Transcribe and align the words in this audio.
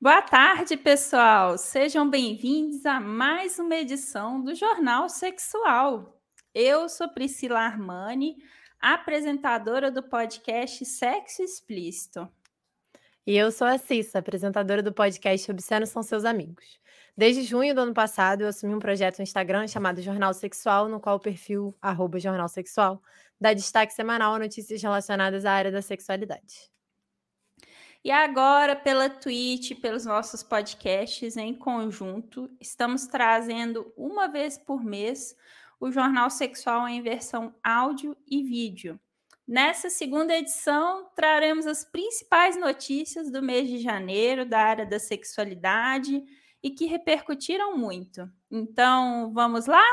Boa 0.00 0.22
tarde, 0.22 0.76
pessoal. 0.76 1.58
Sejam 1.58 2.08
bem-vindos 2.08 2.86
a 2.86 3.00
mais 3.00 3.58
uma 3.58 3.74
edição 3.74 4.40
do 4.40 4.54
Jornal 4.54 5.08
Sexual. 5.08 6.22
Eu 6.54 6.88
sou 6.88 7.08
Priscila 7.08 7.58
Armani, 7.58 8.36
apresentadora 8.80 9.90
do 9.90 10.00
podcast 10.00 10.84
Sexo 10.84 11.42
Explícito. 11.42 12.28
E 13.26 13.36
eu 13.36 13.50
sou 13.50 13.66
a 13.66 13.76
Cissa, 13.76 14.20
apresentadora 14.20 14.84
do 14.84 14.92
podcast 14.92 15.50
Obscenos 15.50 15.88
São 15.88 16.04
Seus 16.04 16.24
Amigos. 16.24 16.78
Desde 17.16 17.42
junho 17.42 17.74
do 17.74 17.80
ano 17.80 17.92
passado, 17.92 18.42
eu 18.42 18.48
assumi 18.48 18.76
um 18.76 18.78
projeto 18.78 19.18
no 19.18 19.24
Instagram 19.24 19.66
chamado 19.66 20.00
Jornal 20.00 20.32
Sexual, 20.32 20.88
no 20.88 21.00
qual 21.00 21.16
o 21.16 21.20
perfil 21.20 21.76
arroba 21.82 22.20
Jornal 22.20 22.48
Sexual 22.48 23.02
dá 23.40 23.52
destaque 23.52 23.92
semanal 23.92 24.32
a 24.32 24.38
notícias 24.38 24.80
relacionadas 24.80 25.44
à 25.44 25.50
área 25.50 25.72
da 25.72 25.82
sexualidade. 25.82 26.70
E 28.04 28.10
agora, 28.10 28.76
pela 28.76 29.10
Twitch, 29.10 29.80
pelos 29.80 30.06
nossos 30.06 30.42
podcasts 30.42 31.36
em 31.36 31.52
conjunto, 31.52 32.48
estamos 32.60 33.06
trazendo 33.06 33.92
uma 33.96 34.28
vez 34.28 34.56
por 34.56 34.84
mês 34.84 35.36
o 35.80 35.90
Jornal 35.90 36.30
Sexual 36.30 36.88
em 36.88 37.02
versão 37.02 37.54
áudio 37.62 38.16
e 38.26 38.42
vídeo. 38.42 38.98
Nessa 39.46 39.88
segunda 39.88 40.36
edição, 40.36 41.08
traremos 41.16 41.66
as 41.66 41.84
principais 41.84 42.58
notícias 42.58 43.30
do 43.30 43.42
mês 43.42 43.68
de 43.68 43.78
janeiro 43.78 44.44
da 44.44 44.60
área 44.60 44.86
da 44.86 44.98
sexualidade 44.98 46.22
e 46.62 46.70
que 46.70 46.86
repercutiram 46.86 47.76
muito. 47.76 48.30
Então, 48.50 49.32
vamos 49.32 49.66
lá? 49.66 49.84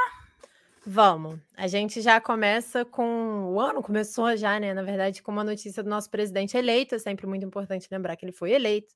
Vamos. 0.88 1.39
A 1.55 1.67
gente 1.67 1.99
já 1.99 2.21
começa 2.21 2.85
com. 2.85 3.53
O 3.53 3.59
ano 3.59 3.81
começou 3.81 4.35
já, 4.38 4.59
né? 4.59 4.73
Na 4.73 4.84
verdade, 4.84 5.23
com 5.23 5.31
uma 5.31 5.44
notícia 5.44 5.81
do 5.81 5.89
nosso 5.89 6.09
presidente 6.11 6.55
eleito. 6.55 6.94
É 6.94 6.99
sempre 6.99 7.25
muito 7.25 7.44
importante 7.45 7.88
lembrar 7.91 8.16
que 8.16 8.23
ele 8.23 8.31
foi 8.31 8.52
eleito, 8.52 8.94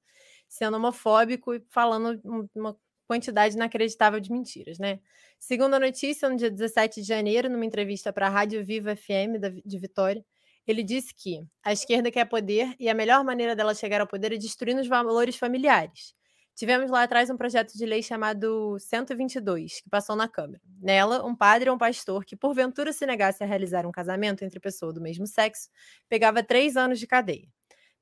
sendo 0.48 0.78
homofóbico 0.78 1.56
e 1.56 1.64
falando 1.70 2.22
uma 2.54 2.78
quantidade 3.08 3.56
inacreditável 3.56 4.20
de 4.20 4.32
mentiras, 4.32 4.78
né? 4.78 5.00
Segundo 5.40 5.74
a 5.74 5.80
notícia, 5.80 6.30
no 6.30 6.36
dia 6.36 6.52
17 6.52 7.02
de 7.02 7.08
janeiro, 7.08 7.50
numa 7.50 7.66
entrevista 7.66 8.14
para 8.14 8.28
a 8.28 8.30
Rádio 8.30 8.64
Viva 8.64 8.96
FM 8.96 9.40
de 9.66 9.80
Vitória, 9.80 10.24
ele 10.68 10.84
disse 10.84 11.12
que 11.16 11.44
a 11.64 11.74
esquerda 11.74 12.12
quer 12.12 12.26
poder 12.26 12.76
e 12.80 12.88
a 12.88 12.94
melhor 12.94 13.24
maneira 13.24 13.56
dela 13.56 13.74
chegar 13.74 14.00
ao 14.00 14.06
poder 14.08 14.34
é 14.34 14.38
destruindo 14.38 14.82
os 14.82 14.88
valores 14.88 15.36
familiares. 15.38 16.14
Tivemos 16.60 16.92
lá 16.92 17.04
atrás 17.04 17.30
um 17.30 17.38
projeto 17.38 17.72
de 17.72 17.86
lei 17.86 18.04
chamado 18.04 18.78
122, 18.80 19.80
que 19.80 19.90
passou 19.90 20.14
na 20.14 20.28
Câmara. 20.28 20.62
Nela, 20.82 21.26
um 21.26 21.34
padre 21.34 21.70
ou 21.70 21.78
um 21.78 21.80
pastor 21.80 22.26
que 22.26 22.36
porventura 22.36 22.92
se 22.92 23.06
negasse 23.06 23.42
a 23.42 23.48
realizar 23.48 23.86
um 23.86 23.94
casamento 23.94 24.44
entre 24.44 24.60
pessoa 24.60 24.92
do 24.92 25.00
mesmo 25.00 25.26
sexo 25.26 25.70
pegava 26.10 26.44
três 26.44 26.76
anos 26.76 27.00
de 27.00 27.08
cadeia. 27.08 27.48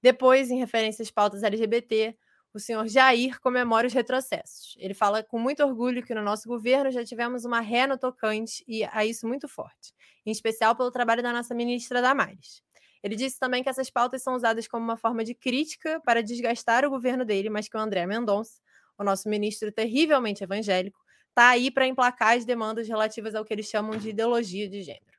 Depois, 0.02 0.50
em 0.50 0.58
referência 0.58 1.04
às 1.04 1.12
pautas 1.12 1.44
LGBT, 1.44 2.18
o 2.52 2.60
senhor 2.60 2.88
Jair 2.88 3.40
comemora 3.42 3.86
os 3.86 3.94
retrocessos. 3.94 4.76
Ele 4.80 4.96
fala 4.96 5.22
com 5.22 5.38
muito 5.38 5.64
orgulho 5.64 6.04
que 6.04 6.16
no 6.16 6.24
nosso 6.24 6.50
governo 6.50 6.90
já 6.90 7.06
tivemos 7.06 7.46
uma 7.46 7.60
ré 7.60 7.86
no 7.86 7.96
tocante 7.96 8.64
e 8.68 8.84
a 8.86 9.06
isso 9.06 9.28
muito 9.28 9.48
forte, 9.48 9.94
em 10.26 10.32
especial 10.32 10.76
pelo 10.76 10.90
trabalho 10.90 11.22
da 11.22 11.32
nossa 11.32 11.54
ministra 11.54 12.02
Damares. 12.02 12.64
Ele 13.04 13.16
disse 13.16 13.40
também 13.40 13.64
que 13.64 13.70
essas 13.70 13.90
pautas 13.90 14.22
são 14.24 14.36
usadas 14.36 14.68
como 14.68 14.84
uma 14.84 14.98
forma 14.98 15.24
de 15.24 15.34
crítica 15.34 16.02
para 16.06 16.22
desgastar 16.22 16.86
o 16.86 16.90
governo 16.90 17.24
dele, 17.24 17.50
mas 17.50 17.68
que 17.68 17.78
o 17.78 17.80
André 17.80 18.06
Mendonça, 18.06 18.60
o 18.98 19.04
nosso 19.04 19.30
ministro 19.30 19.72
terrivelmente 19.72 20.44
evangélico, 20.44 21.00
está 21.30 21.50
aí 21.50 21.70
para 21.70 21.86
emplacar 21.86 22.36
as 22.36 22.46
demandas 22.46 22.88
relativas 22.88 23.36
ao 23.36 23.46
que 23.46 23.54
eles 23.54 23.68
chamam 23.68 23.98
de 23.98 24.10
ideologia 24.10 24.68
de 24.68 24.82
gênero. 24.82 25.18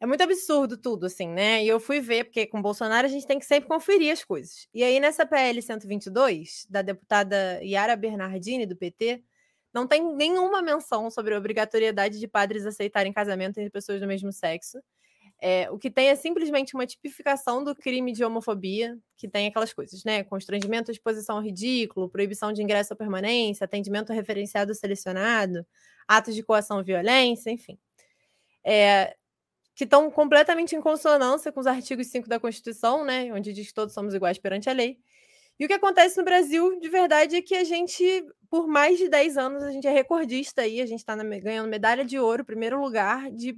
É 0.00 0.06
muito 0.06 0.22
absurdo 0.22 0.76
tudo, 0.76 1.06
assim, 1.06 1.28
né? 1.28 1.64
E 1.64 1.68
eu 1.68 1.80
fui 1.80 2.00
ver, 2.00 2.24
porque 2.24 2.46
com 2.46 2.60
Bolsonaro 2.60 3.06
a 3.06 3.10
gente 3.10 3.26
tem 3.26 3.38
que 3.38 3.46
sempre 3.46 3.68
conferir 3.68 4.12
as 4.12 4.22
coisas. 4.22 4.68
E 4.74 4.84
aí, 4.84 5.00
nessa 5.00 5.24
PL 5.24 5.62
122, 5.62 6.66
da 6.68 6.82
deputada 6.82 7.58
Yara 7.62 7.96
Bernardini, 7.96 8.66
do 8.66 8.76
PT, 8.76 9.22
não 9.72 9.86
tem 9.86 10.04
nenhuma 10.14 10.60
menção 10.62 11.10
sobre 11.10 11.34
a 11.34 11.38
obrigatoriedade 11.38 12.20
de 12.20 12.28
padres 12.28 12.66
aceitarem 12.66 13.12
casamento 13.12 13.58
entre 13.58 13.70
pessoas 13.70 14.00
do 14.00 14.06
mesmo 14.06 14.30
sexo. 14.30 14.78
É, 15.40 15.70
o 15.70 15.78
que 15.78 15.90
tem 15.90 16.08
é 16.08 16.14
simplesmente 16.14 16.74
uma 16.74 16.86
tipificação 16.86 17.62
do 17.62 17.74
crime 17.74 18.12
de 18.12 18.24
homofobia, 18.24 18.96
que 19.16 19.28
tem 19.28 19.46
aquelas 19.46 19.72
coisas, 19.72 20.02
né? 20.04 20.24
Constrangimento, 20.24 20.90
exposição 20.90 21.36
ao 21.36 21.42
ridículo, 21.42 22.08
proibição 22.08 22.52
de 22.52 22.62
ingresso 22.62 22.94
ou 22.94 22.96
permanência, 22.96 23.64
atendimento 23.64 24.12
referenciado 24.12 24.74
selecionado, 24.74 25.66
atos 26.08 26.34
de 26.34 26.42
coação 26.42 26.78
ou 26.78 26.84
violência, 26.84 27.50
enfim. 27.50 27.78
É, 28.64 29.14
que 29.74 29.84
estão 29.84 30.10
completamente 30.10 30.76
em 30.76 30.80
consonância 30.80 31.52
com 31.52 31.60
os 31.60 31.66
artigos 31.66 32.06
5 32.08 32.28
da 32.28 32.40
Constituição, 32.40 33.04
né? 33.04 33.32
Onde 33.32 33.52
diz 33.52 33.68
que 33.68 33.74
todos 33.74 33.92
somos 33.92 34.14
iguais 34.14 34.38
perante 34.38 34.70
a 34.70 34.72
lei. 34.72 34.98
E 35.58 35.64
o 35.64 35.68
que 35.68 35.74
acontece 35.74 36.16
no 36.16 36.24
Brasil, 36.24 36.80
de 36.80 36.88
verdade, 36.88 37.36
é 37.36 37.42
que 37.42 37.54
a 37.54 37.64
gente, 37.64 38.04
por 38.50 38.66
mais 38.66 38.98
de 38.98 39.08
10 39.08 39.36
anos, 39.36 39.62
a 39.62 39.70
gente 39.70 39.86
é 39.86 39.90
recordista 39.92 40.62
aí, 40.62 40.80
a 40.80 40.86
gente 40.86 41.00
está 41.00 41.14
ganhando 41.16 41.68
medalha 41.68 42.04
de 42.04 42.18
ouro, 42.18 42.44
primeiro 42.44 42.80
lugar, 42.80 43.30
de 43.30 43.56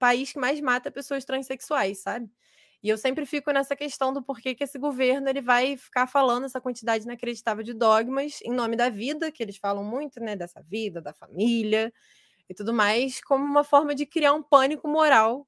país 0.00 0.32
que 0.32 0.40
mais 0.40 0.60
mata 0.60 0.90
pessoas 0.90 1.24
transexuais, 1.24 2.00
sabe? 2.00 2.28
E 2.82 2.88
eu 2.88 2.96
sempre 2.96 3.26
fico 3.26 3.52
nessa 3.52 3.76
questão 3.76 4.12
do 4.12 4.22
porquê 4.22 4.54
que 4.54 4.64
esse 4.64 4.78
governo 4.78 5.28
ele 5.28 5.42
vai 5.42 5.76
ficar 5.76 6.06
falando 6.06 6.46
essa 6.46 6.60
quantidade 6.60 7.04
inacreditável 7.04 7.62
de 7.62 7.74
dogmas 7.74 8.40
em 8.42 8.52
nome 8.52 8.74
da 8.74 8.88
vida, 8.88 9.30
que 9.30 9.42
eles 9.42 9.58
falam 9.58 9.84
muito, 9.84 10.18
né, 10.18 10.34
dessa 10.34 10.62
vida, 10.62 11.00
da 11.02 11.12
família 11.12 11.92
e 12.48 12.54
tudo 12.54 12.72
mais, 12.72 13.20
como 13.20 13.44
uma 13.44 13.62
forma 13.62 13.94
de 13.94 14.06
criar 14.06 14.32
um 14.32 14.42
pânico 14.42 14.88
moral 14.88 15.46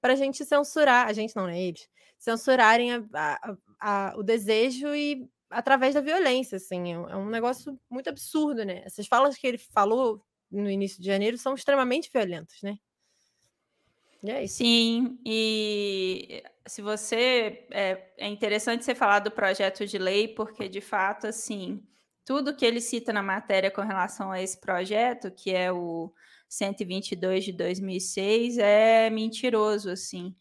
para 0.00 0.14
a 0.14 0.16
gente 0.16 0.44
censurar, 0.44 1.06
a 1.06 1.12
gente 1.12 1.36
não, 1.36 1.46
né, 1.46 1.60
eles, 1.60 1.86
censurarem 2.18 2.94
a, 2.94 3.04
a, 3.14 3.56
a, 3.80 4.14
o 4.16 4.22
desejo 4.22 4.94
e 4.94 5.28
através 5.50 5.94
da 5.94 6.00
violência, 6.00 6.56
assim, 6.56 6.92
é, 6.92 6.94
é 6.94 7.16
um 7.16 7.28
negócio 7.28 7.78
muito 7.90 8.08
absurdo, 8.08 8.64
né? 8.64 8.82
Essas 8.84 9.06
falas 9.06 9.36
que 9.36 9.46
ele 9.46 9.58
falou 9.58 10.22
no 10.50 10.70
início 10.70 11.00
de 11.00 11.06
janeiro 11.06 11.36
são 11.36 11.54
extremamente 11.54 12.10
violentas, 12.12 12.58
né? 12.62 12.78
É 14.22 14.46
Sim, 14.46 15.18
e 15.24 16.42
se 16.66 16.82
você. 16.82 17.66
É, 17.70 18.06
é 18.18 18.26
interessante 18.28 18.84
você 18.84 18.94
falar 18.94 19.20
do 19.20 19.30
projeto 19.30 19.86
de 19.86 19.96
lei, 19.96 20.28
porque 20.28 20.68
de 20.68 20.80
fato, 20.82 21.26
assim, 21.26 21.82
tudo 22.24 22.54
que 22.54 22.66
ele 22.66 22.80
cita 22.82 23.12
na 23.14 23.22
matéria 23.22 23.70
com 23.70 23.80
relação 23.80 24.30
a 24.30 24.40
esse 24.42 24.60
projeto, 24.60 25.30
que 25.30 25.50
é 25.54 25.72
o 25.72 26.12
122 26.48 27.44
de 27.44 27.52
2006, 27.52 28.58
é 28.58 29.08
mentiroso, 29.08 29.90
assim. 29.90 30.34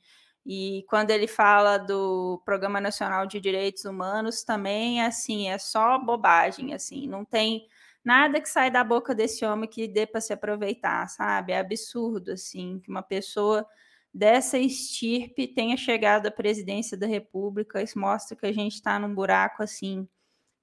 E 0.46 0.84
quando 0.90 1.12
ele 1.12 1.28
fala 1.28 1.78
do 1.78 2.42
Programa 2.44 2.82
Nacional 2.82 3.26
de 3.28 3.40
Direitos 3.40 3.86
Humanos, 3.86 4.44
também, 4.44 5.02
assim, 5.02 5.50
é 5.50 5.58
só 5.58 5.98
bobagem, 5.98 6.74
assim, 6.74 7.08
não 7.08 7.24
tem 7.24 7.66
nada 8.04 8.40
que 8.42 8.50
sai 8.50 8.72
da 8.72 8.84
boca 8.84 9.14
desse 9.14 9.46
homem 9.46 9.70
que 9.70 9.88
dê 9.88 10.06
para 10.06 10.22
se 10.22 10.34
aproveitar, 10.34 11.08
sabe? 11.08 11.54
É 11.54 11.60
absurdo, 11.60 12.32
assim, 12.32 12.80
que 12.80 12.90
uma 12.90 13.04
pessoa 13.04 13.66
dessa 14.14 14.58
estirpe 14.58 15.48
tenha 15.48 15.78
chegado 15.78 16.28
à 16.28 16.32
presidência 16.32 16.98
da 16.98 17.08
República. 17.08 17.82
Isso 17.82 18.00
mostra 18.00 18.36
que 18.36 18.46
a 18.46 18.52
gente 18.52 18.76
está 18.76 18.98
num 18.98 19.14
buraco, 19.14 19.64
assim, 19.64 20.08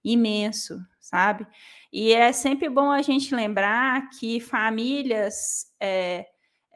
imenso, 0.03 0.79
sabe? 1.01 1.47
E 1.93 2.13
é 2.13 2.33
sempre 2.33 2.69
bom 2.69 2.91
a 2.91 3.03
gente 3.03 3.35
lembrar 3.35 4.09
que 4.11 4.41
famílias 4.41 5.67
é, 5.81 6.27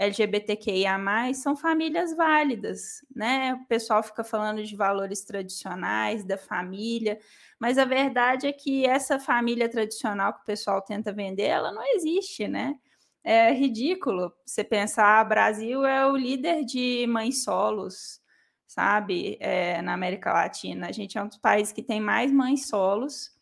LGBTQIA+, 0.00 0.98
são 1.34 1.54
famílias 1.54 2.16
válidas, 2.16 3.04
né? 3.14 3.52
O 3.52 3.66
pessoal 3.66 4.02
fica 4.02 4.24
falando 4.24 4.64
de 4.64 4.74
valores 4.74 5.22
tradicionais, 5.22 6.24
da 6.24 6.38
família, 6.38 7.20
mas 7.58 7.76
a 7.76 7.84
verdade 7.84 8.46
é 8.46 8.52
que 8.52 8.86
essa 8.86 9.20
família 9.20 9.68
tradicional 9.68 10.32
que 10.32 10.40
o 10.40 10.46
pessoal 10.46 10.80
tenta 10.80 11.12
vender, 11.12 11.42
ela 11.42 11.70
não 11.70 11.84
existe, 11.94 12.48
né? 12.48 12.76
É 13.22 13.52
ridículo 13.52 14.32
você 14.46 14.64
pensar, 14.64 15.22
Brasil 15.28 15.84
é 15.84 16.06
o 16.06 16.16
líder 16.16 16.64
de 16.64 17.06
mães 17.06 17.44
solos, 17.44 18.22
sabe, 18.66 19.36
é, 19.38 19.82
na 19.82 19.92
América 19.92 20.32
Latina. 20.32 20.88
A 20.88 20.92
gente 20.92 21.18
é 21.18 21.22
um 21.22 21.28
dos 21.28 21.36
países 21.36 21.74
que 21.74 21.82
tem 21.82 22.00
mais 22.00 22.32
mães 22.32 22.68
solos 22.68 23.38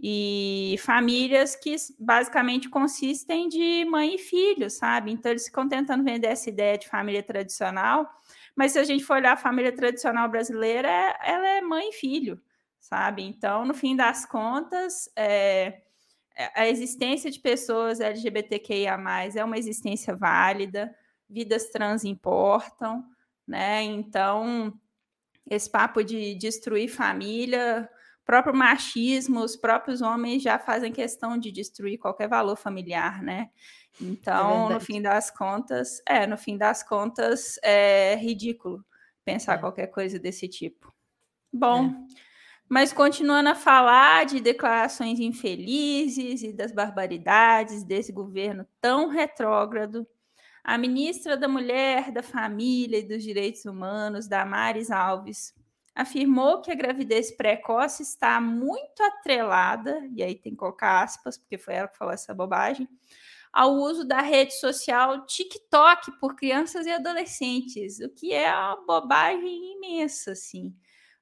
e 0.00 0.76
famílias 0.80 1.56
que 1.56 1.74
basicamente 1.98 2.68
consistem 2.68 3.48
de 3.48 3.84
mãe 3.86 4.14
e 4.14 4.18
filho, 4.18 4.70
sabe? 4.70 5.10
Então 5.10 5.30
eles 5.32 5.46
ficam 5.46 5.68
tentando 5.68 6.04
vender 6.04 6.28
essa 6.28 6.48
ideia 6.48 6.78
de 6.78 6.88
família 6.88 7.22
tradicional, 7.22 8.08
mas 8.54 8.72
se 8.72 8.78
a 8.78 8.84
gente 8.84 9.04
for 9.04 9.16
olhar 9.16 9.32
a 9.32 9.36
família 9.36 9.72
tradicional 9.72 10.28
brasileira, 10.28 10.88
ela 11.22 11.48
é 11.48 11.60
mãe 11.60 11.90
e 11.90 11.92
filho 11.92 12.40
sabe? 12.80 13.22
Então, 13.22 13.64
no 13.64 13.74
fim 13.74 13.94
das 13.94 14.24
contas, 14.24 15.10
é, 15.14 15.82
é 16.34 16.62
a 16.62 16.68
existência 16.68 17.30
de 17.30 17.38
pessoas 17.38 18.00
LGBTQIA+, 18.00 18.98
é 19.34 19.44
uma 19.44 19.58
existência 19.58 20.16
válida, 20.16 20.94
vidas 21.28 21.68
trans 21.70 22.04
importam, 22.04 23.04
né? 23.46 23.82
Então, 23.82 24.72
esse 25.48 25.70
papo 25.70 26.02
de 26.02 26.34
destruir 26.34 26.88
família, 26.88 27.88
próprio 28.28 28.54
machismo, 28.54 29.40
os 29.40 29.56
próprios 29.56 30.02
homens 30.02 30.42
já 30.42 30.58
fazem 30.58 30.92
questão 30.92 31.38
de 31.38 31.50
destruir 31.50 31.96
qualquer 31.96 32.28
valor 32.28 32.56
familiar, 32.56 33.22
né? 33.22 33.48
Então, 33.98 34.70
é 34.70 34.74
no 34.74 34.80
fim 34.80 35.00
das 35.00 35.30
contas, 35.30 36.02
é, 36.06 36.26
no 36.26 36.36
fim 36.36 36.58
das 36.58 36.82
contas, 36.82 37.58
é 37.62 38.14
ridículo 38.16 38.84
pensar 39.24 39.54
é. 39.54 39.58
qualquer 39.58 39.86
coisa 39.86 40.18
desse 40.18 40.46
tipo. 40.46 40.92
Bom, 41.50 41.86
é. 41.86 42.28
Mas 42.68 42.92
continuando 42.92 43.48
a 43.48 43.54
falar 43.54 44.26
de 44.26 44.40
declarações 44.40 45.18
infelizes 45.18 46.42
e 46.42 46.52
das 46.52 46.70
barbaridades 46.70 47.82
desse 47.82 48.12
governo 48.12 48.66
tão 48.78 49.08
retrógrado, 49.08 50.06
a 50.62 50.76
ministra 50.76 51.34
da 51.34 51.48
Mulher, 51.48 52.12
da 52.12 52.22
Família 52.22 52.98
e 52.98 53.08
dos 53.08 53.22
Direitos 53.22 53.64
Humanos, 53.64 54.28
Damares 54.28 54.90
Alves, 54.90 55.54
afirmou 55.98 56.60
que 56.62 56.70
a 56.70 56.76
gravidez 56.76 57.32
precoce 57.32 58.04
está 58.04 58.40
muito 58.40 59.02
atrelada, 59.02 60.00
e 60.14 60.22
aí 60.22 60.36
tem 60.36 60.52
que 60.52 60.58
colocar 60.58 61.02
aspas, 61.02 61.36
porque 61.36 61.58
foi 61.58 61.74
ela 61.74 61.88
que 61.88 61.98
falou 61.98 62.14
essa 62.14 62.32
bobagem, 62.32 62.88
ao 63.52 63.72
uso 63.72 64.04
da 64.06 64.20
rede 64.20 64.54
social 64.54 65.26
TikTok 65.26 66.12
por 66.20 66.36
crianças 66.36 66.86
e 66.86 66.90
adolescentes, 66.92 67.98
o 67.98 68.08
que 68.10 68.32
é 68.32 68.48
uma 68.48 68.76
bobagem 68.86 69.72
imensa, 69.74 70.32
assim. 70.32 70.72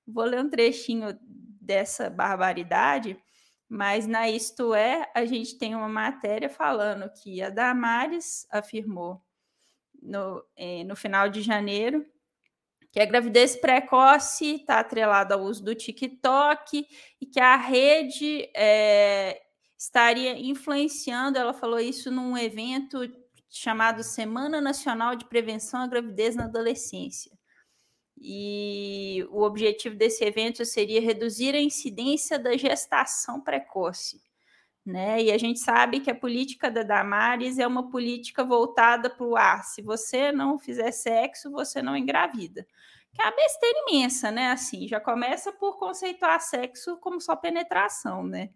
Vou 0.06 0.24
ler 0.24 0.44
um 0.44 0.50
trechinho 0.50 1.18
dessa 1.22 2.10
barbaridade, 2.10 3.18
mas 3.66 4.06
na 4.06 4.28
Isto 4.28 4.74
É, 4.74 5.10
a 5.14 5.24
gente 5.24 5.56
tem 5.56 5.74
uma 5.74 5.88
matéria 5.88 6.50
falando 6.50 7.10
que 7.22 7.40
a 7.40 7.48
Damares 7.48 8.46
afirmou 8.50 9.22
no, 10.02 10.44
eh, 10.54 10.84
no 10.84 10.94
final 10.94 11.30
de 11.30 11.40
janeiro 11.40 12.04
que 12.96 13.00
a 13.02 13.04
gravidez 13.04 13.54
precoce 13.54 14.54
está 14.54 14.80
atrelada 14.80 15.34
ao 15.34 15.42
uso 15.42 15.62
do 15.62 15.74
TikTok 15.74 16.86
e 17.20 17.26
que 17.26 17.38
a 17.38 17.54
rede 17.54 18.50
é, 18.56 19.38
estaria 19.78 20.32
influenciando, 20.38 21.36
ela 21.36 21.52
falou 21.52 21.78
isso 21.78 22.10
num 22.10 22.38
evento 22.38 23.00
chamado 23.50 24.02
Semana 24.02 24.62
Nacional 24.62 25.14
de 25.14 25.26
Prevenção 25.26 25.82
à 25.82 25.86
Gravidez 25.86 26.34
na 26.34 26.44
Adolescência. 26.44 27.30
E 28.16 29.26
o 29.30 29.42
objetivo 29.42 29.94
desse 29.94 30.24
evento 30.24 30.64
seria 30.64 30.98
reduzir 30.98 31.54
a 31.54 31.60
incidência 31.60 32.38
da 32.38 32.56
gestação 32.56 33.42
precoce. 33.42 34.22
Né? 34.86 35.24
E 35.24 35.32
a 35.32 35.38
gente 35.38 35.58
sabe 35.58 35.98
que 35.98 36.08
a 36.08 36.14
política 36.14 36.70
da 36.70 36.84
Damares 36.84 37.58
é 37.58 37.66
uma 37.66 37.90
política 37.90 38.44
voltada 38.44 39.10
para 39.10 39.26
o 39.26 39.36
ar. 39.36 39.64
Se 39.64 39.82
você 39.82 40.30
não 40.30 40.60
fizer 40.60 40.92
sexo, 40.92 41.50
você 41.50 41.82
não 41.82 41.96
engravida. 41.96 42.64
Que 43.12 43.20
é 43.20 43.24
uma 43.24 43.34
besteira 43.34 43.78
imensa, 43.88 44.30
né? 44.30 44.52
Assim, 44.52 44.86
já 44.86 45.00
começa 45.00 45.52
por 45.52 45.76
conceituar 45.76 46.40
sexo 46.40 46.98
como 46.98 47.20
só 47.20 47.34
penetração, 47.34 48.22
né? 48.22 48.50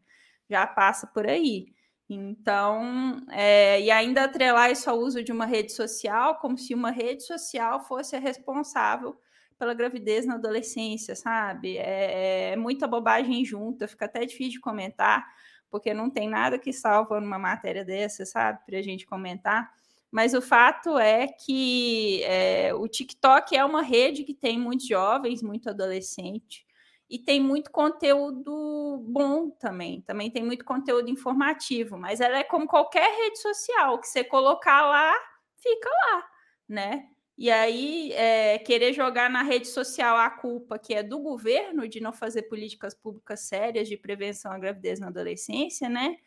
Já 0.48 0.68
passa 0.68 1.04
por 1.08 1.26
aí. 1.26 1.74
Então, 2.08 3.24
é, 3.30 3.80
e 3.80 3.90
ainda 3.90 4.24
atrelar 4.24 4.70
isso 4.70 4.88
ao 4.88 4.98
uso 4.98 5.24
de 5.24 5.32
uma 5.32 5.46
rede 5.46 5.72
social, 5.72 6.36
como 6.38 6.56
se 6.56 6.74
uma 6.74 6.90
rede 6.92 7.24
social 7.24 7.80
fosse 7.84 8.14
a 8.14 8.20
responsável 8.20 9.16
pela 9.58 9.74
gravidez 9.74 10.26
na 10.26 10.34
adolescência, 10.34 11.14
sabe? 11.14 11.76
É, 11.76 12.52
é 12.52 12.56
muita 12.56 12.86
bobagem 12.88 13.44
junta, 13.44 13.86
fica 13.88 14.06
até 14.06 14.24
difícil 14.24 14.52
de 14.52 14.60
comentar, 14.60 15.24
porque 15.70 15.94
não 15.94 16.10
tem 16.10 16.28
nada 16.28 16.58
que 16.58 16.72
salva 16.72 17.20
numa 17.20 17.38
matéria 17.38 17.84
dessa, 17.84 18.26
sabe? 18.26 18.60
Para 18.66 18.78
a 18.78 18.82
gente 18.82 19.06
comentar. 19.06 19.72
Mas 20.10 20.34
o 20.34 20.42
fato 20.42 20.98
é 20.98 21.28
que 21.28 22.22
é, 22.24 22.74
o 22.74 22.88
TikTok 22.88 23.56
é 23.56 23.64
uma 23.64 23.82
rede 23.82 24.24
que 24.24 24.34
tem 24.34 24.58
muitos 24.58 24.86
jovens, 24.86 25.42
muito 25.42 25.70
adolescente, 25.70 26.66
e 27.08 27.18
tem 27.18 27.40
muito 27.40 27.70
conteúdo 27.70 29.04
bom 29.08 29.50
também. 29.50 30.00
Também 30.00 30.30
tem 30.30 30.44
muito 30.44 30.64
conteúdo 30.64 31.08
informativo, 31.08 31.96
mas 31.96 32.20
ela 32.20 32.38
é 32.38 32.44
como 32.44 32.66
qualquer 32.66 33.08
rede 33.22 33.38
social, 33.40 33.98
que 34.00 34.08
você 34.08 34.24
colocar 34.24 34.82
lá, 34.82 35.14
fica 35.56 35.88
lá, 35.88 36.24
né? 36.68 37.08
E 37.40 37.50
aí, 37.50 38.12
é, 38.12 38.58
querer 38.58 38.92
jogar 38.92 39.30
na 39.30 39.42
rede 39.42 39.66
social 39.66 40.14
a 40.18 40.28
culpa 40.28 40.78
que 40.78 40.92
é 40.92 41.02
do 41.02 41.18
governo 41.20 41.88
de 41.88 41.98
não 41.98 42.12
fazer 42.12 42.42
políticas 42.42 42.94
públicas 42.94 43.40
sérias 43.40 43.88
de 43.88 43.96
prevenção 43.96 44.52
à 44.52 44.58
gravidez 44.58 45.00
na 45.00 45.06
adolescência, 45.06 45.88
né? 45.88 46.18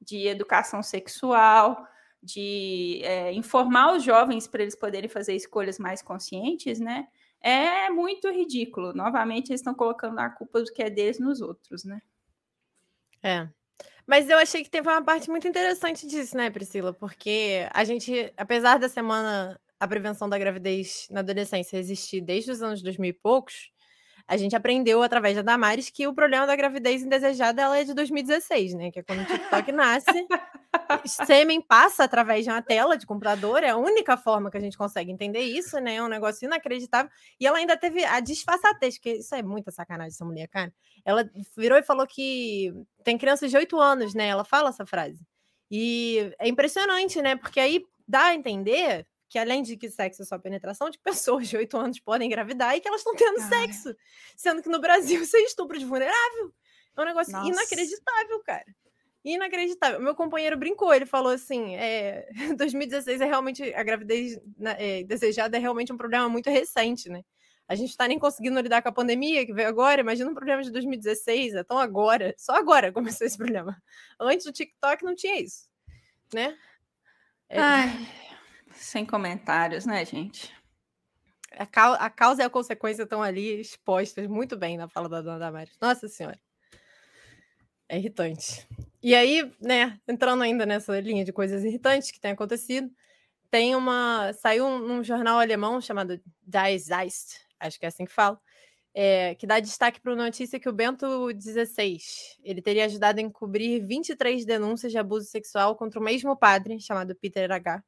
De 0.00 0.28
educação 0.28 0.80
sexual, 0.80 1.84
de 2.22 3.00
é, 3.02 3.32
informar 3.32 3.96
os 3.96 4.04
jovens 4.04 4.46
para 4.46 4.62
eles 4.62 4.76
poderem 4.76 5.08
fazer 5.10 5.34
escolhas 5.34 5.76
mais 5.76 6.02
conscientes, 6.02 6.78
né? 6.78 7.08
É 7.40 7.90
muito 7.90 8.30
ridículo. 8.30 8.92
Novamente, 8.92 9.50
eles 9.50 9.62
estão 9.62 9.74
colocando 9.74 10.20
a 10.20 10.30
culpa 10.30 10.62
do 10.62 10.72
que 10.72 10.84
é 10.84 10.88
deles 10.88 11.18
nos 11.18 11.40
outros, 11.40 11.82
né? 11.82 12.00
É. 13.24 13.48
Mas 14.06 14.30
eu 14.30 14.38
achei 14.38 14.62
que 14.62 14.70
teve 14.70 14.88
uma 14.88 15.02
parte 15.02 15.30
muito 15.30 15.48
interessante 15.48 16.06
disso, 16.06 16.36
né, 16.36 16.48
Priscila? 16.48 16.92
Porque 16.92 17.68
a 17.72 17.82
gente, 17.82 18.32
apesar 18.36 18.78
da 18.78 18.88
semana 18.88 19.60
a 19.80 19.88
prevenção 19.88 20.28
da 20.28 20.38
gravidez 20.38 21.08
na 21.10 21.20
adolescência 21.20 21.78
existir 21.78 22.20
desde 22.20 22.50
os 22.50 22.62
anos 22.62 22.82
2000 22.82 23.10
e 23.10 23.12
poucos, 23.14 23.72
a 24.28 24.36
gente 24.36 24.54
aprendeu 24.54 25.02
através 25.02 25.34
da 25.34 25.42
Damares 25.42 25.90
que 25.90 26.06
o 26.06 26.14
problema 26.14 26.46
da 26.46 26.54
gravidez 26.54 27.02
indesejada 27.02 27.62
ela 27.62 27.78
é 27.78 27.82
de 27.82 27.92
2016, 27.92 28.74
né? 28.74 28.92
Que 28.92 29.00
é 29.00 29.02
quando 29.02 29.22
o 29.22 29.24
TikTok 29.24 29.72
nasce, 29.72 30.28
sêmen 31.26 31.60
passa 31.60 32.04
através 32.04 32.44
de 32.44 32.50
uma 32.50 32.62
tela 32.62 32.96
de 32.96 33.06
computador, 33.06 33.64
é 33.64 33.70
a 33.70 33.76
única 33.76 34.16
forma 34.16 34.48
que 34.48 34.56
a 34.56 34.60
gente 34.60 34.78
consegue 34.78 35.10
entender 35.10 35.40
isso, 35.40 35.80
né? 35.80 35.96
É 35.96 36.02
um 36.02 36.08
negócio 36.08 36.46
inacreditável. 36.46 37.10
E 37.40 37.46
ela 37.46 37.58
ainda 37.58 37.76
teve 37.76 38.04
a 38.04 38.20
disfarçatez, 38.20 38.98
que 38.98 39.14
isso 39.14 39.34
é 39.34 39.42
muita 39.42 39.72
sacanagem 39.72 40.12
essa 40.12 40.24
mulher, 40.24 40.46
cara. 40.46 40.72
Ela 41.04 41.28
virou 41.56 41.78
e 41.78 41.82
falou 41.82 42.06
que 42.06 42.72
tem 43.02 43.18
crianças 43.18 43.50
de 43.50 43.56
8 43.56 43.80
anos, 43.80 44.14
né? 44.14 44.28
Ela 44.28 44.44
fala 44.44 44.68
essa 44.68 44.86
frase. 44.86 45.26
E 45.68 46.32
é 46.38 46.48
impressionante, 46.48 47.20
né? 47.20 47.34
Porque 47.34 47.58
aí 47.58 47.82
dá 48.06 48.26
a 48.26 48.34
entender 48.34 49.06
que 49.30 49.38
além 49.38 49.62
de 49.62 49.76
que 49.76 49.88
sexo 49.88 50.22
é 50.22 50.24
só 50.24 50.36
penetração, 50.36 50.90
de 50.90 50.98
pessoas 51.38 51.48
de 51.48 51.56
8 51.56 51.78
anos 51.78 52.00
podem 52.00 52.26
engravidar 52.26 52.76
e 52.76 52.80
que 52.80 52.88
elas 52.88 53.00
estão 53.00 53.14
tendo 53.14 53.40
sexo. 53.40 53.96
Sendo 54.36 54.60
que 54.60 54.68
no 54.68 54.80
Brasil 54.80 55.22
isso 55.22 55.36
é 55.36 55.40
estupro 55.40 55.78
de 55.78 55.86
vulnerável. 55.86 56.52
É 56.96 57.00
um 57.00 57.04
negócio 57.04 57.32
Nossa. 57.32 57.48
inacreditável, 57.48 58.42
cara. 58.44 58.66
Inacreditável. 59.24 60.00
Meu 60.00 60.14
companheiro 60.14 60.56
brincou, 60.58 60.92
ele 60.92 61.06
falou 61.06 61.32
assim: 61.32 61.76
é, 61.76 62.28
2016 62.58 63.20
é 63.20 63.24
realmente. 63.24 63.62
A 63.74 63.82
gravidez 63.84 64.38
né, 64.58 64.76
é, 64.78 65.04
desejada 65.04 65.56
é 65.56 65.60
realmente 65.60 65.92
um 65.92 65.96
problema 65.96 66.28
muito 66.28 66.50
recente, 66.50 67.08
né? 67.08 67.22
A 67.68 67.76
gente 67.76 67.90
está 67.90 68.08
nem 68.08 68.18
conseguindo 68.18 68.60
lidar 68.60 68.82
com 68.82 68.88
a 68.88 68.92
pandemia 68.92 69.46
que 69.46 69.52
veio 69.52 69.68
agora. 69.68 70.00
Imagina 70.00 70.28
um 70.28 70.34
problema 70.34 70.60
de 70.60 70.72
2016, 70.72 71.54
é 71.54 71.62
tão 71.62 71.78
agora. 71.78 72.34
Só 72.36 72.56
agora 72.56 72.90
começou 72.92 73.24
esse 73.24 73.38
problema. 73.38 73.80
Antes 74.18 74.44
do 74.44 74.52
TikTok 74.52 75.04
não 75.04 75.14
tinha 75.14 75.40
isso, 75.40 75.68
né? 76.34 76.58
É... 77.48 77.60
Ai. 77.60 77.90
Sem 78.72 79.04
comentários, 79.04 79.86
né, 79.86 80.04
gente? 80.04 80.52
A, 81.52 81.64
a 82.04 82.10
causa 82.10 82.42
e 82.42 82.44
a 82.44 82.50
consequência 82.50 83.02
estão 83.02 83.22
ali 83.22 83.60
expostas 83.60 84.26
muito 84.26 84.56
bem 84.56 84.76
na 84.76 84.88
fala 84.88 85.08
da 85.08 85.20
dona 85.20 85.38
Damares. 85.38 85.76
Nossa 85.80 86.08
Senhora. 86.08 86.38
É 87.88 87.98
irritante. 87.98 88.68
E 89.02 89.14
aí, 89.14 89.50
né, 89.60 89.98
entrando 90.06 90.42
ainda 90.42 90.64
nessa 90.64 90.98
linha 91.00 91.24
de 91.24 91.32
coisas 91.32 91.64
irritantes 91.64 92.10
que 92.10 92.20
tem 92.20 92.30
acontecido, 92.30 92.88
tem 93.50 93.74
uma. 93.74 94.32
Saiu 94.34 94.64
um, 94.66 94.98
um 94.98 95.04
jornal 95.04 95.40
alemão 95.40 95.80
chamado 95.80 96.20
Die 96.42 96.78
Zeist, 96.78 97.40
acho 97.58 97.78
que 97.78 97.84
é 97.84 97.88
assim 97.88 98.04
que 98.04 98.12
fala, 98.12 98.40
é, 98.94 99.34
que 99.34 99.46
dá 99.46 99.58
destaque 99.58 100.00
para 100.00 100.12
a 100.12 100.16
notícia 100.16 100.60
que 100.60 100.68
o 100.68 100.72
Bento 100.72 101.30
XVI 101.32 101.98
ele 102.44 102.62
teria 102.62 102.84
ajudado 102.84 103.18
a 103.18 103.22
encobrir 103.22 103.84
23 103.84 104.44
denúncias 104.44 104.92
de 104.92 104.98
abuso 104.98 105.26
sexual 105.26 105.76
contra 105.76 105.98
o 105.98 106.02
mesmo 106.02 106.36
padre, 106.36 106.78
chamado 106.80 107.14
Peter 107.16 107.50
H., 107.50 107.82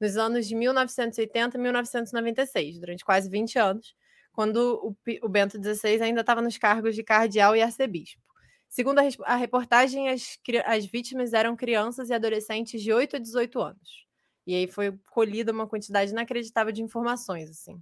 nos 0.00 0.16
anos 0.16 0.46
de 0.46 0.54
1980 0.54 1.56
e 1.56 1.60
1996, 1.60 2.78
durante 2.78 3.04
quase 3.04 3.28
20 3.28 3.58
anos, 3.58 3.94
quando 4.32 4.80
o, 4.82 4.96
o 5.22 5.28
Bento 5.28 5.56
XVI 5.62 6.02
ainda 6.02 6.20
estava 6.20 6.42
nos 6.42 6.58
cargos 6.58 6.94
de 6.94 7.02
cardeal 7.02 7.56
e 7.56 7.62
arcebispo. 7.62 8.20
Segundo 8.68 8.98
a, 8.98 9.04
a 9.24 9.36
reportagem, 9.36 10.08
as, 10.08 10.38
as 10.66 10.84
vítimas 10.84 11.32
eram 11.32 11.56
crianças 11.56 12.10
e 12.10 12.14
adolescentes 12.14 12.82
de 12.82 12.92
8 12.92 13.16
a 13.16 13.18
18 13.18 13.60
anos. 13.60 14.06
E 14.46 14.54
aí 14.54 14.66
foi 14.66 14.96
colhida 15.10 15.52
uma 15.52 15.66
quantidade 15.66 16.12
inacreditável 16.12 16.72
de 16.72 16.82
informações, 16.82 17.50
assim. 17.50 17.80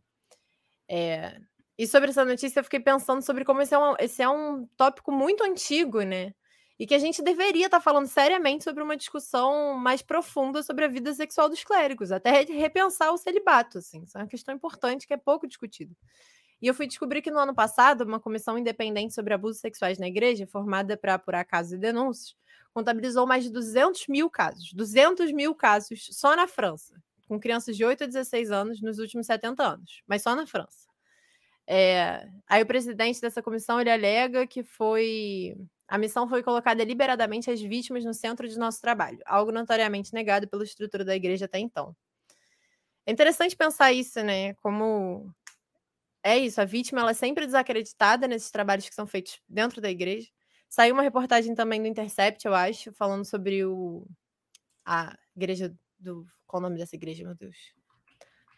É... 0.88 1.40
E 1.76 1.87
sobre 1.88 2.11
essa 2.11 2.25
notícia, 2.25 2.61
eu 2.61 2.64
fiquei 2.64 2.78
pensando 2.78 3.21
sobre 3.21 3.44
como 3.44 3.61
esse 3.61 3.75
é 3.75 3.78
esse 3.99 4.23
é 4.23 4.28
um 4.28 4.66
tópico 4.76 5.11
muito 5.11 5.42
antigo, 5.42 6.02
né? 6.02 6.33
E 6.78 6.87
que 6.87 6.95
a 6.95 6.99
gente 6.99 7.23
deveria 7.23 7.66
estar 7.66 7.78
tá 7.78 7.83
falando 7.83 8.07
seriamente 8.07 8.64
sobre 8.64 8.83
uma 8.83 8.97
discussão 8.97 9.75
mais 9.75 10.02
profunda 10.02 10.62
sobre 10.62 10.85
a 10.85 10.88
vida 10.88 11.14
sexual 11.14 11.49
dos 11.49 11.62
clérigos, 11.62 12.11
até 12.11 12.43
repensar 12.43 13.12
o 13.12 13.19
celibato, 13.19 13.78
assim, 13.78 14.02
isso 14.02 14.19
é 14.19 14.23
uma 14.23 14.26
questão 14.26 14.54
importante 14.54 15.07
que 15.07 15.14
é 15.14 15.16
pouco 15.16 15.47
discutida. 15.47 15.95
E 16.61 16.66
eu 16.66 16.75
fui 16.75 16.87
descobrir 16.87 17.21
que 17.21 17.31
no 17.31 17.38
ano 17.38 17.54
passado, 17.54 18.02
uma 18.02 18.19
comissão 18.19 18.59
independente 18.59 19.14
sobre 19.14 19.35
abusos 19.35 19.61
sexuais 19.61 19.99
na 19.99 20.09
igreja, 20.09 20.47
formada 20.47 20.97
para 20.97 21.14
apurar 21.14 21.45
casos 21.45 21.73
e 21.73 21.78
denúncias, 21.78 22.35
contabilizou 22.73 23.26
mais 23.26 23.45
de 23.45 23.50
200 23.50 24.09
mil 24.09 24.28
casos, 24.31 24.73
200 24.73 25.31
mil 25.31 25.54
casos 25.54 26.09
só 26.11 26.35
na 26.35 26.49
França, 26.49 26.95
com 27.28 27.38
crianças 27.38 27.76
de 27.76 27.85
8 27.85 28.04
a 28.04 28.07
16 28.07 28.50
anos 28.50 28.81
nos 28.81 28.99
últimos 28.99 29.26
70 29.26 29.62
anos, 29.62 30.02
mas 30.07 30.23
só 30.23 30.35
na 30.35 30.47
França. 30.47 30.88
É... 31.66 32.28
Aí 32.49 32.62
o 32.62 32.66
presidente 32.66 33.21
dessa 33.21 33.43
comissão 33.43 33.81
ele 33.81 33.90
alega 33.90 34.47
que 34.47 34.62
foi 34.62 35.57
a 35.87 35.99
missão 35.99 36.29
foi 36.29 36.43
colocar 36.43 36.75
deliberadamente 36.75 37.50
as 37.50 37.61
vítimas 37.61 38.05
no 38.05 38.14
centro 38.14 38.49
de 38.49 38.59
nosso 38.59 38.81
trabalho, 38.81 39.19
algo 39.26 39.53
notoriamente 39.53 40.12
negado 40.14 40.49
pela 40.49 40.64
estrutura 40.64 41.05
da 41.05 41.14
igreja 41.14 41.45
até 41.45 41.59
então. 41.59 41.95
É 43.07 43.12
interessante 43.12 43.55
pensar 43.55 43.93
isso, 43.93 44.23
né? 44.23 44.55
Como 44.55 45.31
é 46.23 46.38
isso, 46.38 46.61
a 46.61 46.64
vítima 46.64 47.00
ela 47.00 47.11
é 47.11 47.14
sempre 47.14 47.45
desacreditada 47.45 48.26
nesses 48.26 48.50
trabalhos 48.50 48.88
que 48.88 48.95
são 48.95 49.07
feitos 49.07 49.41
dentro 49.47 49.81
da 49.81 49.91
igreja. 49.91 50.29
Saiu 50.71 50.95
uma 50.95 51.03
reportagem 51.03 51.55
também 51.55 51.81
do 51.83 51.87
Intercept, 51.87 52.47
eu 52.47 52.55
acho, 52.55 52.93
falando 52.93 53.25
sobre 53.25 53.64
o 53.64 54.07
a 54.87 55.17
igreja 55.37 55.75
do 55.99 56.26
qual 56.47 56.61
o 56.61 56.62
nome 56.62 56.79
dessa 56.79 56.97
igreja, 56.97 57.25
meu 57.25 57.35
Deus? 57.35 57.57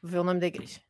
Vou 0.02 0.10
ver 0.10 0.18
o 0.18 0.24
nome 0.24 0.40
da 0.40 0.46
igreja. 0.46 0.80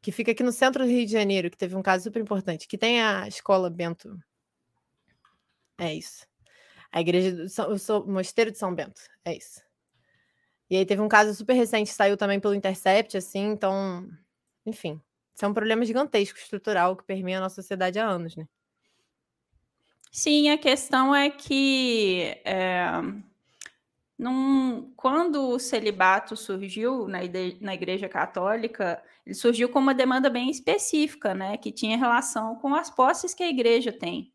Que 0.00 0.10
fica 0.10 0.32
aqui 0.32 0.42
no 0.42 0.52
centro 0.52 0.84
do 0.84 0.90
Rio 0.90 1.06
de 1.06 1.12
Janeiro, 1.12 1.50
que 1.50 1.56
teve 1.56 1.76
um 1.76 1.82
caso 1.82 2.04
super 2.04 2.20
importante, 2.20 2.66
que 2.66 2.76
tem 2.76 3.00
a 3.00 3.28
escola 3.28 3.70
Bento. 3.70 4.18
É 5.82 5.92
isso. 5.92 6.24
A 6.92 7.00
igreja 7.00 7.32
do 7.32 7.48
São, 7.48 8.06
Mosteiro 8.06 8.52
de 8.52 8.58
São 8.58 8.72
Bento. 8.72 9.00
É 9.24 9.36
isso. 9.36 9.60
E 10.70 10.76
aí 10.76 10.86
teve 10.86 11.02
um 11.02 11.08
caso 11.08 11.34
super 11.34 11.54
recente, 11.54 11.90
saiu 11.90 12.16
também 12.16 12.38
pelo 12.38 12.54
Intercept, 12.54 13.16
assim, 13.16 13.50
então, 13.50 14.08
enfim, 14.64 15.00
isso 15.34 15.44
é 15.44 15.48
um 15.48 15.52
problema 15.52 15.84
gigantesco, 15.84 16.38
estrutural, 16.38 16.96
que 16.96 17.04
permeia 17.04 17.38
a 17.38 17.40
nossa 17.40 17.56
sociedade 17.56 17.98
há 17.98 18.06
anos, 18.06 18.36
né? 18.36 18.46
Sim, 20.12 20.50
a 20.50 20.56
questão 20.56 21.14
é 21.14 21.28
que 21.30 22.38
é, 22.44 22.86
num, 24.16 24.92
quando 24.96 25.48
o 25.48 25.58
celibato 25.58 26.36
surgiu 26.36 27.08
na, 27.08 27.18
na 27.60 27.74
Igreja 27.74 28.08
Católica, 28.08 29.02
ele 29.26 29.34
surgiu 29.34 29.68
com 29.68 29.80
uma 29.80 29.94
demanda 29.94 30.30
bem 30.30 30.48
específica, 30.48 31.34
né? 31.34 31.56
Que 31.56 31.72
tinha 31.72 31.98
relação 31.98 32.54
com 32.56 32.72
as 32.74 32.88
posses 32.88 33.34
que 33.34 33.42
a 33.42 33.48
igreja 33.48 33.92
tem, 33.92 34.32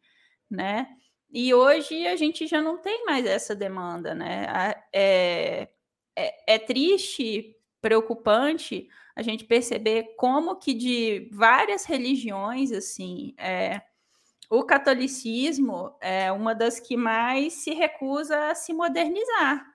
né? 0.50 0.88
E 1.29 1.53
hoje 1.53 2.07
a 2.07 2.15
gente 2.15 2.48
já 2.48 2.62
não 2.62 2.77
tem 2.77 3.05
mais 3.05 3.25
essa 3.25 3.55
demanda, 3.55 4.15
né? 4.15 4.84
É, 4.93 5.69
é, 6.15 6.55
é 6.55 6.60
triste, 6.60 7.55
preocupante 7.81 8.89
a 9.15 9.22
gente 9.22 9.46
perceber 9.46 10.15
como 10.15 10.57
que 10.57 10.74
de 10.74 11.29
várias 11.34 11.86
religiões, 11.86 12.72
assim, 12.72 13.34
é, 13.38 13.81
o 14.50 14.63
catolicismo 14.63 15.96
é 16.00 16.31
uma 16.31 16.53
das 16.53 16.79
que 16.79 16.96
mais 16.96 17.53
se 17.53 17.74
recusa 17.74 18.51
a 18.51 18.55
se 18.55 18.74
modernizar, 18.74 19.65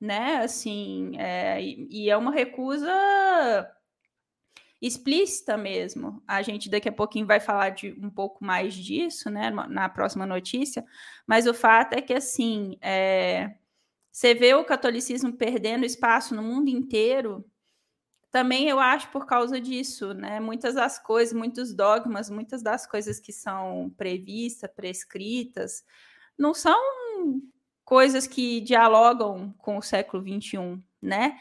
né? 0.00 0.36
Assim, 0.38 1.12
é, 1.18 1.60
e 1.60 2.08
é 2.08 2.16
uma 2.16 2.32
recusa 2.32 2.90
explícita 4.86 5.56
mesmo. 5.56 6.22
A 6.26 6.42
gente 6.42 6.68
daqui 6.68 6.88
a 6.88 6.92
pouquinho 6.92 7.26
vai 7.26 7.40
falar 7.40 7.70
de 7.70 7.92
um 8.00 8.10
pouco 8.10 8.44
mais 8.44 8.74
disso, 8.74 9.30
né? 9.30 9.50
Na 9.50 9.88
próxima 9.88 10.26
notícia. 10.26 10.84
Mas 11.26 11.46
o 11.46 11.54
fato 11.54 11.94
é 11.94 12.02
que 12.02 12.12
assim, 12.12 12.76
é, 12.80 13.54
você 14.10 14.34
vê 14.34 14.54
o 14.54 14.64
catolicismo 14.64 15.32
perdendo 15.32 15.84
espaço 15.84 16.34
no 16.34 16.42
mundo 16.42 16.68
inteiro 16.68 17.44
também 18.34 18.68
eu 18.68 18.80
acho 18.80 19.12
por 19.12 19.26
causa 19.26 19.60
disso, 19.60 20.12
né? 20.12 20.40
Muitas 20.40 20.74
das 20.74 20.98
coisas, 20.98 21.32
muitos 21.32 21.72
dogmas, 21.72 22.28
muitas 22.28 22.64
das 22.64 22.84
coisas 22.84 23.20
que 23.20 23.32
são 23.32 23.94
previstas, 23.96 24.68
prescritas, 24.74 25.84
não 26.36 26.52
são 26.52 26.76
coisas 27.84 28.26
que 28.26 28.60
dialogam 28.60 29.54
com 29.56 29.78
o 29.78 29.82
século 29.82 30.20
XXI, 30.20 30.82
né? 31.00 31.38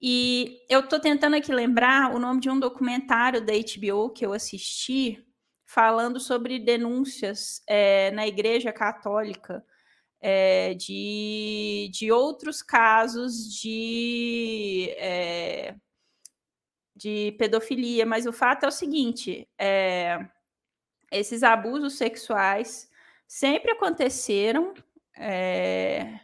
E 0.00 0.60
eu 0.68 0.80
estou 0.80 1.00
tentando 1.00 1.36
aqui 1.36 1.52
lembrar 1.52 2.14
o 2.14 2.18
nome 2.18 2.40
de 2.40 2.50
um 2.50 2.58
documentário 2.58 3.40
da 3.44 3.52
HBO 3.52 4.10
que 4.10 4.26
eu 4.26 4.32
assisti, 4.32 5.24
falando 5.64 6.20
sobre 6.20 6.58
denúncias 6.58 7.62
é, 7.66 8.10
na 8.12 8.26
Igreja 8.26 8.72
Católica 8.72 9.64
é, 10.20 10.74
de, 10.74 11.90
de 11.92 12.10
outros 12.10 12.62
casos 12.62 13.52
de. 13.54 14.90
É, 14.98 15.74
de 16.94 17.32
pedofilia, 17.38 18.06
mas 18.06 18.26
o 18.26 18.32
fato 18.32 18.64
é 18.64 18.68
o 18.68 18.72
seguinte: 18.72 19.48
é, 19.58 20.18
esses 21.12 21.42
abusos 21.42 21.96
sexuais 21.96 22.90
sempre 23.26 23.72
aconteceram. 23.72 24.72
É, 25.18 26.20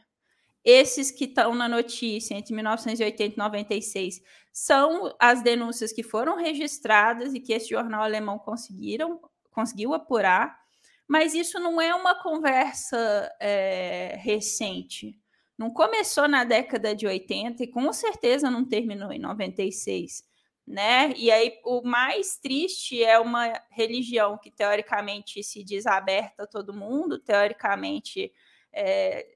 esses 0.64 1.11
que 1.11 1.25
estão 1.25 1.54
na 1.54 1.69
notícia 1.69 2.35
entre 2.35 2.54
1980 2.54 3.35
e 3.35 3.38
96 3.38 4.23
são 4.52 5.14
as 5.19 5.42
denúncias 5.42 5.92
que 5.92 6.02
foram 6.02 6.37
registradas 6.37 7.35
e 7.35 7.40
que 7.40 7.52
esse 7.52 7.71
jornal 7.71 8.02
alemão 8.02 8.38
conseguiram 8.38 9.21
conseguiu 9.50 9.92
apurar, 9.92 10.59
mas 11.07 11.35
isso 11.35 11.61
não 11.61 11.78
é 11.78 11.95
uma 11.95 12.14
conversa 12.14 13.31
é, 13.38 14.16
recente. 14.19 15.19
Não 15.59 15.71
começou 15.71 16.26
na 16.26 16.42
década 16.42 16.95
de 16.95 17.07
80 17.07 17.62
e 17.62 17.66
com 17.66 17.92
certeza 17.92 18.50
não 18.50 18.64
terminou 18.64 19.12
em 19.12 19.19
96 19.19 20.25
né? 20.66 21.12
E 21.16 21.31
aí 21.31 21.59
o 21.64 21.83
mais 21.83 22.37
triste 22.37 23.02
é 23.02 23.19
uma 23.19 23.52
religião 23.71 24.38
que 24.38 24.50
teoricamente 24.50 25.42
se 25.42 25.62
diz 25.64 25.87
aberta 25.87 26.45
a 26.45 26.47
todo 26.47 26.73
mundo, 26.73 27.19
teoricamente 27.19 28.33
é, 28.73 29.26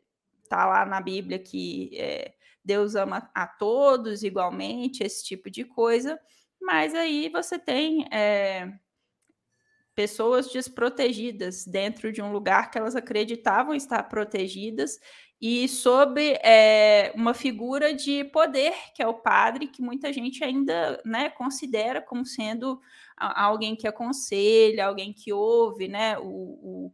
tá 0.49 0.67
lá 0.67 0.85
na 0.87 1.01
Bíblia 1.01 1.39
que 1.39 1.91
é, 1.97 2.35
Deus 2.65 2.95
ama 2.95 3.31
a 3.35 3.47
todos 3.47 4.23
igualmente, 4.23 5.03
esse 5.03 5.25
tipo 5.25 5.51
de 5.51 5.65
coisa, 5.65 6.19
mas 6.61 6.95
aí 6.95 7.29
você 7.29 7.59
tem 7.59 8.07
é, 8.13 8.73
pessoas 9.95 10.53
desprotegidas 10.53 11.65
dentro 11.65 12.13
de 12.13 12.21
um 12.21 12.33
lugar 12.33 12.71
que 12.71 12.79
elas 12.79 12.97
acreditavam 12.97 13.75
estar 13.75 14.03
protegidas 14.05 14.99
e 15.41 15.69
sobre 15.69 16.39
é, 16.43 17.13
uma 17.15 17.35
figura 17.35 17.95
de 17.95 18.25
poder, 18.25 18.75
que 18.95 19.03
é 19.03 19.07
o 19.07 19.15
padre, 19.15 19.67
que 19.67 19.83
muita 19.83 20.13
gente 20.13 20.43
ainda 20.43 21.01
né, 21.05 21.29
considera 21.31 22.01
como 22.01 22.25
sendo 22.25 22.81
alguém 23.17 23.77
que 23.77 23.87
aconselha, 23.87 24.87
alguém 24.87 25.13
que 25.13 25.33
ouve 25.33 25.89
né, 25.89 26.19
o, 26.19 26.25
o, 26.25 26.93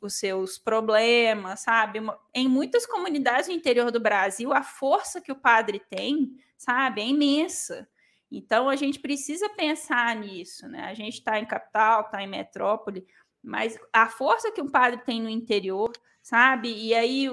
os 0.00 0.14
seus 0.14 0.58
problemas, 0.58 1.60
sabe? 1.60 2.00
Em 2.34 2.48
muitas 2.48 2.86
comunidades 2.86 3.46
do 3.46 3.52
interior 3.52 3.90
do 3.90 4.00
Brasil, 4.00 4.52
a 4.52 4.62
força 4.62 5.20
que 5.20 5.32
o 5.32 5.36
padre 5.36 5.80
tem, 5.90 6.36
sabe, 6.56 7.02
é 7.02 7.06
imensa. 7.06 7.88
Então 8.30 8.68
a 8.68 8.76
gente 8.76 8.98
precisa 8.98 9.48
pensar 9.50 10.14
nisso, 10.16 10.66
né? 10.68 10.84
A 10.84 10.94
gente 10.94 11.14
está 11.14 11.38
em 11.38 11.44
capital, 11.44 12.02
está 12.02 12.22
em 12.22 12.28
metrópole, 12.28 13.06
mas 13.42 13.78
a 13.92 14.08
força 14.08 14.52
que 14.52 14.62
um 14.62 14.70
padre 14.70 15.00
tem 15.04 15.20
no 15.20 15.28
interior 15.28 15.92
sabe? 16.22 16.72
E 16.72 16.94
aí 16.94 17.28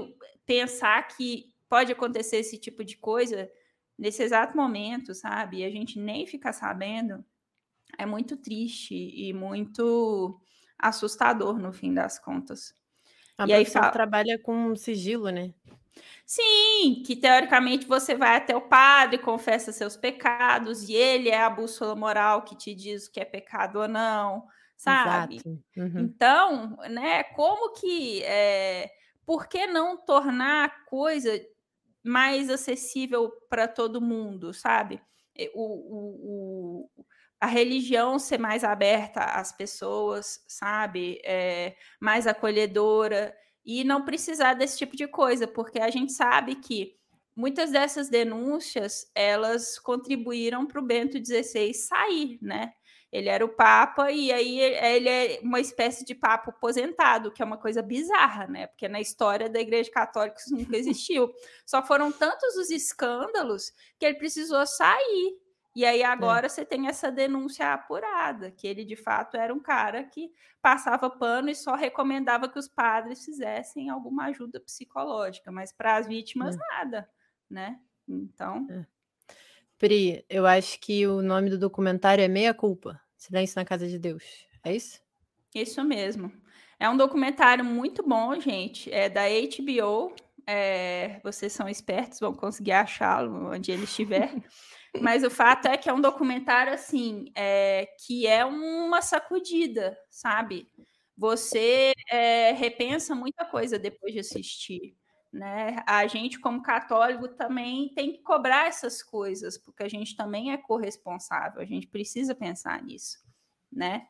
pensar 0.45 1.07
que 1.07 1.53
pode 1.69 1.91
acontecer 1.91 2.37
esse 2.37 2.57
tipo 2.57 2.83
de 2.83 2.97
coisa 2.97 3.49
nesse 3.97 4.23
exato 4.23 4.57
momento, 4.57 5.13
sabe? 5.13 5.57
E 5.59 5.63
a 5.63 5.69
gente 5.69 5.99
nem 5.99 6.25
ficar 6.25 6.53
sabendo 6.53 7.23
é 7.97 8.05
muito 8.05 8.35
triste 8.35 8.95
e 8.95 9.33
muito 9.33 10.39
assustador 10.79 11.59
no 11.59 11.71
fim 11.73 11.93
das 11.93 12.17
contas. 12.17 12.73
A 13.37 13.47
e 13.47 13.53
aí 13.53 13.65
fala... 13.65 13.91
trabalha 13.91 14.39
com 14.39 14.75
sigilo, 14.75 15.29
né? 15.29 15.53
Sim, 16.25 17.03
que 17.05 17.15
teoricamente 17.15 17.85
você 17.85 18.15
vai 18.15 18.37
até 18.37 18.55
o 18.55 18.61
padre, 18.61 19.17
confessa 19.17 19.71
seus 19.71 19.97
pecados, 19.97 20.87
e 20.87 20.93
ele 20.93 21.29
é 21.29 21.41
a 21.41 21.49
bússola 21.49 21.95
moral 21.95 22.43
que 22.43 22.55
te 22.55 22.73
diz 22.73 23.07
o 23.07 23.11
que 23.11 23.19
é 23.19 23.25
pecado 23.25 23.79
ou 23.79 23.87
não 23.87 24.47
sabe? 24.79 25.41
Uhum. 25.45 25.99
Então, 25.99 26.77
né, 26.89 27.23
como 27.23 27.73
que 27.73 28.23
é, 28.23 28.89
por 29.25 29.47
que 29.47 29.67
não 29.67 29.97
tornar 29.97 30.65
a 30.65 30.89
coisa 30.89 31.29
mais 32.01 32.49
acessível 32.49 33.29
para 33.49 33.67
todo 33.67 34.01
mundo, 34.01 34.53
sabe? 34.53 35.01
O, 35.53 35.63
o, 35.63 36.85
o, 36.95 37.05
a 37.39 37.47
religião 37.47 38.19
ser 38.19 38.37
mais 38.37 38.63
aberta 38.63 39.21
às 39.21 39.51
pessoas, 39.51 40.43
sabe? 40.47 41.21
É, 41.23 41.75
mais 41.99 42.27
acolhedora 42.27 43.35
e 43.65 43.83
não 43.83 44.03
precisar 44.03 44.55
desse 44.55 44.77
tipo 44.77 44.95
de 44.95 45.07
coisa, 45.07 45.47
porque 45.47 45.79
a 45.79 45.89
gente 45.89 46.11
sabe 46.11 46.55
que 46.55 46.97
muitas 47.35 47.71
dessas 47.71 48.09
denúncias 48.09 49.09
elas 49.15 49.79
contribuíram 49.79 50.65
para 50.65 50.81
o 50.81 50.85
Bento 50.85 51.17
XVI 51.17 51.73
sair, 51.73 52.37
né? 52.41 52.73
Ele 53.11 53.27
era 53.27 53.43
o 53.43 53.49
Papa 53.49 54.11
e 54.11 54.31
aí 54.31 54.59
ele 54.59 55.09
é 55.09 55.39
uma 55.41 55.59
espécie 55.59 56.05
de 56.05 56.13
Papa 56.13 56.51
aposentado, 56.51 57.31
que 57.31 57.41
é 57.41 57.45
uma 57.45 57.57
coisa 57.57 57.81
bizarra, 57.81 58.45
né? 58.45 58.67
Porque 58.67 58.87
na 58.87 59.01
história 59.01 59.49
da 59.49 59.59
Igreja 59.59 59.89
Católica 59.89 60.37
isso 60.39 60.53
nunca 60.53 60.75
existiu. 60.77 61.31
Só 61.65 61.83
foram 61.83 62.11
tantos 62.11 62.55
os 62.55 62.69
escândalos 62.69 63.71
que 63.97 64.05
ele 64.05 64.17
precisou 64.17 64.65
sair. 64.67 65.37
E 65.79 65.85
aí 65.85 66.03
agora 66.03 66.47
é. 66.47 66.49
você 66.49 66.65
tem 66.65 66.89
essa 66.89 67.09
denúncia 67.09 67.71
apurada, 67.71 68.51
que 68.51 68.67
ele 68.67 68.83
de 68.83 68.97
fato 68.97 69.37
era 69.37 69.53
um 69.53 69.61
cara 69.61 70.03
que 70.03 70.29
passava 70.61 71.09
pano 71.09 71.49
e 71.49 71.55
só 71.55 71.73
recomendava 71.73 72.49
que 72.49 72.59
os 72.59 72.67
padres 72.67 73.23
fizessem 73.23 73.89
alguma 73.89 74.25
ajuda 74.25 74.59
psicológica, 74.59 75.53
mas 75.53 75.71
para 75.71 75.95
as 75.95 76.05
vítimas 76.05 76.57
é. 76.57 76.59
nada, 76.59 77.09
né? 77.49 77.79
Então, 78.05 78.67
é. 78.69 78.85
Pri, 79.77 80.25
eu 80.29 80.45
acho 80.45 80.77
que 80.81 81.07
o 81.07 81.21
nome 81.21 81.49
do 81.49 81.57
documentário 81.57 82.25
é 82.25 82.27
Meia 82.27 82.53
Culpa, 82.53 82.99
Silêncio 83.15 83.55
na 83.55 83.63
Casa 83.63 83.87
de 83.87 83.97
Deus. 83.97 84.25
É 84.61 84.75
isso? 84.75 85.01
Isso 85.55 85.81
mesmo. 85.85 86.29
É 86.77 86.89
um 86.89 86.97
documentário 86.97 87.63
muito 87.63 88.05
bom, 88.05 88.37
gente. 88.37 88.91
É 88.91 89.07
da 89.07 89.21
HBO. 89.29 90.13
É, 90.45 91.21
vocês 91.23 91.53
são 91.53 91.69
espertos, 91.69 92.19
vão 92.19 92.33
conseguir 92.33 92.73
achá-lo 92.73 93.53
onde 93.53 93.71
ele 93.71 93.85
estiver. 93.85 94.29
Mas 94.99 95.23
o 95.23 95.29
fato 95.29 95.67
é 95.67 95.77
que 95.77 95.89
é 95.89 95.93
um 95.93 96.01
documentário 96.01 96.73
assim, 96.73 97.25
é, 97.35 97.87
que 98.05 98.25
é 98.25 98.43
uma 98.43 99.01
sacudida, 99.01 99.97
sabe? 100.09 100.67
Você 101.15 101.93
é, 102.09 102.53
repensa 102.53 103.13
muita 103.13 103.45
coisa 103.45 103.77
depois 103.77 104.13
de 104.13 104.19
assistir. 104.19 104.95
Né? 105.31 105.83
A 105.85 106.07
gente, 106.07 106.39
como 106.39 106.63
católico, 106.63 107.27
também 107.27 107.93
tem 107.93 108.13
que 108.13 108.23
cobrar 108.23 108.67
essas 108.67 109.03
coisas, 109.03 109.59
porque 109.59 109.83
a 109.83 109.87
gente 109.87 110.15
também 110.15 110.51
é 110.51 110.57
corresponsável, 110.57 111.61
a 111.61 111.65
gente 111.65 111.85
precisa 111.85 112.33
pensar 112.33 112.81
nisso, 112.81 113.19
né? 113.71 114.07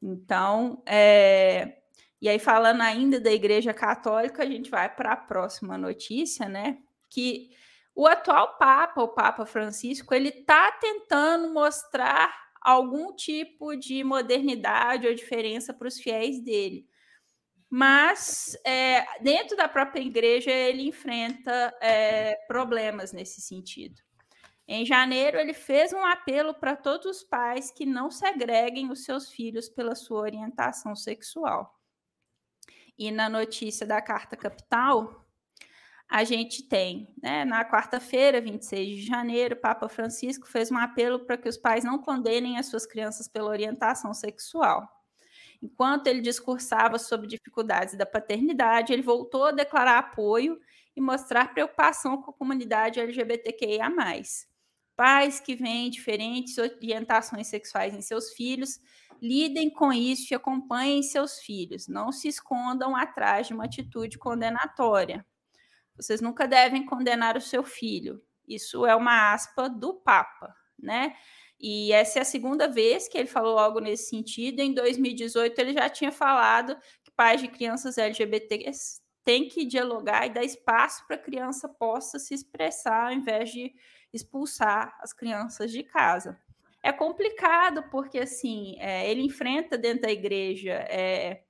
Então, 0.00 0.80
é... 0.86 1.78
e 2.20 2.28
aí 2.28 2.38
falando 2.38 2.82
ainda 2.82 3.18
da 3.18 3.32
Igreja 3.32 3.74
Católica, 3.74 4.44
a 4.44 4.46
gente 4.46 4.70
vai 4.70 4.88
para 4.94 5.14
a 5.14 5.16
próxima 5.16 5.76
notícia, 5.76 6.48
né? 6.48 6.78
Que 7.10 7.50
o 7.94 8.06
atual 8.06 8.56
Papa, 8.58 9.02
o 9.02 9.08
Papa 9.08 9.46
Francisco, 9.46 10.14
ele 10.14 10.30
está 10.30 10.72
tentando 10.72 11.52
mostrar 11.52 12.34
algum 12.60 13.14
tipo 13.14 13.76
de 13.76 14.02
modernidade 14.02 15.06
ou 15.06 15.14
diferença 15.14 15.72
para 15.72 15.88
os 15.88 15.98
fiéis 15.98 16.42
dele 16.42 16.88
mas 17.76 18.56
é, 18.64 19.04
dentro 19.20 19.56
da 19.56 19.66
própria 19.66 20.00
igreja 20.00 20.48
ele 20.48 20.86
enfrenta 20.86 21.76
é, 21.80 22.36
problemas 22.46 23.12
nesse 23.12 23.40
sentido. 23.40 24.00
Em 24.68 24.86
janeiro, 24.86 25.40
ele 25.40 25.52
fez 25.52 25.92
um 25.92 26.04
apelo 26.06 26.54
para 26.54 26.76
todos 26.76 27.04
os 27.04 27.24
pais 27.24 27.72
que 27.72 27.84
não 27.84 28.12
segreguem 28.12 28.92
os 28.92 29.02
seus 29.02 29.28
filhos 29.28 29.68
pela 29.68 29.96
sua 29.96 30.20
orientação 30.20 30.94
sexual. 30.94 31.76
E 32.96 33.10
na 33.10 33.28
notícia 33.28 33.84
da 33.84 34.00
Carta 34.00 34.36
Capital, 34.36 35.23
a 36.08 36.22
gente 36.24 36.62
tem, 36.62 37.12
né, 37.22 37.44
na 37.44 37.64
quarta-feira, 37.64 38.40
26 38.40 38.96
de 38.96 39.02
janeiro, 39.06 39.56
Papa 39.56 39.88
Francisco 39.88 40.46
fez 40.46 40.70
um 40.70 40.78
apelo 40.78 41.20
para 41.20 41.36
que 41.36 41.48
os 41.48 41.56
pais 41.56 41.84
não 41.84 41.98
condenem 41.98 42.58
as 42.58 42.66
suas 42.66 42.86
crianças 42.86 43.26
pela 43.26 43.50
orientação 43.50 44.12
sexual. 44.12 44.88
Enquanto 45.62 46.08
ele 46.08 46.20
discursava 46.20 46.98
sobre 46.98 47.26
dificuldades 47.26 47.96
da 47.96 48.04
paternidade, 48.04 48.92
ele 48.92 49.02
voltou 49.02 49.46
a 49.46 49.50
declarar 49.50 49.98
apoio 49.98 50.58
e 50.94 51.00
mostrar 51.00 51.52
preocupação 51.52 52.20
com 52.20 52.30
a 52.30 52.34
comunidade 52.34 53.00
LGBTQIA. 53.00 53.90
Pais 54.94 55.40
que 55.40 55.56
veem 55.56 55.90
diferentes 55.90 56.56
orientações 56.58 57.48
sexuais 57.48 57.94
em 57.94 58.00
seus 58.00 58.32
filhos, 58.34 58.78
lidem 59.20 59.70
com 59.70 59.92
isso 59.92 60.32
e 60.32 60.36
acompanhem 60.36 61.02
seus 61.02 61.38
filhos. 61.40 61.88
Não 61.88 62.12
se 62.12 62.28
escondam 62.28 62.94
atrás 62.94 63.46
de 63.46 63.54
uma 63.54 63.64
atitude 63.64 64.18
condenatória. 64.18 65.26
Vocês 65.96 66.20
nunca 66.20 66.46
devem 66.46 66.84
condenar 66.84 67.36
o 67.36 67.40
seu 67.40 67.62
filho. 67.62 68.22
Isso 68.46 68.86
é 68.86 68.94
uma 68.94 69.32
aspa 69.32 69.68
do 69.68 69.94
Papa, 69.94 70.54
né? 70.78 71.14
E 71.58 71.92
essa 71.92 72.18
é 72.18 72.22
a 72.22 72.26
segunda 72.26 72.68
vez 72.68 73.08
que 73.08 73.16
ele 73.16 73.28
falou 73.28 73.58
algo 73.58 73.80
nesse 73.80 74.10
sentido. 74.10 74.60
Em 74.60 74.74
2018, 74.74 75.58
ele 75.58 75.72
já 75.72 75.88
tinha 75.88 76.12
falado 76.12 76.76
que 77.02 77.10
pais 77.10 77.40
de 77.40 77.48
crianças 77.48 77.96
LGBTs 77.96 79.00
têm 79.24 79.48
que 79.48 79.64
dialogar 79.64 80.26
e 80.26 80.30
dar 80.30 80.44
espaço 80.44 81.06
para 81.06 81.16
a 81.16 81.18
criança 81.18 81.68
possa 81.68 82.18
se 82.18 82.34
expressar, 82.34 83.06
ao 83.06 83.12
invés 83.12 83.50
de 83.50 83.72
expulsar 84.12 84.94
as 85.00 85.12
crianças 85.12 85.72
de 85.72 85.82
casa. 85.82 86.38
É 86.82 86.92
complicado 86.92 87.82
porque 87.90 88.18
assim 88.18 88.76
é, 88.78 89.10
ele 89.10 89.22
enfrenta 89.22 89.78
dentro 89.78 90.02
da 90.02 90.12
igreja 90.12 90.72
é, 90.90 91.43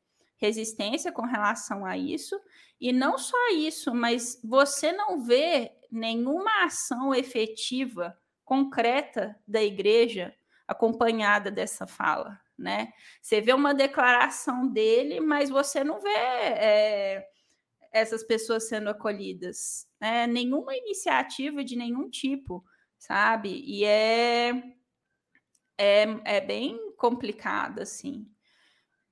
resistência 0.45 1.11
com 1.11 1.23
relação 1.23 1.87
a 1.87 1.97
isso, 1.97 2.39
e 2.79 2.93
não 2.93 3.17
só 3.17 3.49
isso, 3.53 3.95
mas 3.95 4.39
você 4.45 4.93
não 4.93 5.23
vê 5.25 5.73
nenhuma 5.91 6.65
ação 6.65 7.15
efetiva 7.15 8.15
concreta 8.45 9.35
da 9.49 9.63
igreja 9.63 10.35
acompanhada 10.69 11.51
dessa 11.51 11.87
fala, 11.87 12.39
né? 12.59 12.93
Você 13.23 13.41
vê 13.41 13.55
uma 13.55 13.73
declaração 13.73 14.69
dele, 14.69 15.19
mas 15.19 15.49
você 15.49 15.83
não 15.83 15.99
vê 15.99 16.11
é, 16.11 17.27
essas 17.91 18.23
pessoas 18.23 18.69
sendo 18.69 18.91
acolhidas, 18.91 19.89
né? 19.99 20.27
Nenhuma 20.27 20.77
iniciativa 20.77 21.65
de 21.65 21.77
nenhum 21.77 22.11
tipo, 22.11 22.63
sabe? 22.99 23.63
E 23.65 23.83
é, 23.87 24.51
é, 25.79 26.03
é 26.25 26.41
bem 26.43 26.93
complicado, 26.99 27.81
assim. 27.81 28.29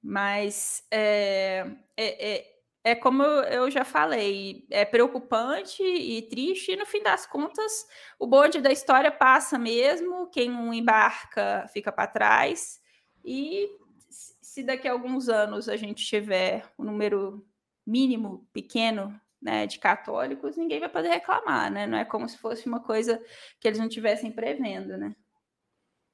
Mas 0.03 0.85
é, 0.91 1.67
é, 1.97 2.35
é 2.37 2.53
é 2.85 2.95
como 2.97 3.23
eu 3.23 3.71
já 3.71 3.85
falei, 3.85 4.67
é 4.69 4.85
preocupante 4.85 5.83
e 5.83 6.23
triste, 6.23 6.73
e 6.73 6.77
no 6.77 6.85
fim 6.85 7.01
das 7.03 7.25
contas, 7.27 7.87
o 8.19 8.27
bonde 8.27 8.61
da 8.61 8.73
história 8.73 9.13
passa 9.13 9.57
mesmo, 9.59 10.29
quem 10.31 10.51
não 10.51 10.75
embarca 10.75 11.65
fica 11.73 11.93
para 11.93 12.09
trás, 12.09 12.81
e 13.25 13.69
se 14.11 14.65
daqui 14.65 14.89
a 14.89 14.93
alguns 14.93 15.29
anos 15.29 15.69
a 15.69 15.77
gente 15.77 16.05
tiver 16.05 16.65
um 16.77 16.85
número 16.85 17.47
mínimo, 17.87 18.49
pequeno, 18.53 19.19
né, 19.41 19.67
de 19.67 19.79
católicos, 19.79 20.57
ninguém 20.57 20.81
vai 20.81 20.89
poder 20.89 21.09
reclamar, 21.09 21.71
né? 21.71 21.87
Não 21.87 21.99
é 21.99 22.05
como 22.05 22.29
se 22.29 22.39
fosse 22.39 22.67
uma 22.67 22.81
coisa 22.81 23.21
que 23.61 23.67
eles 23.67 23.79
não 23.79 23.89
tivessem 23.89 24.31
prevendo, 24.31 24.97
né? 24.97 25.15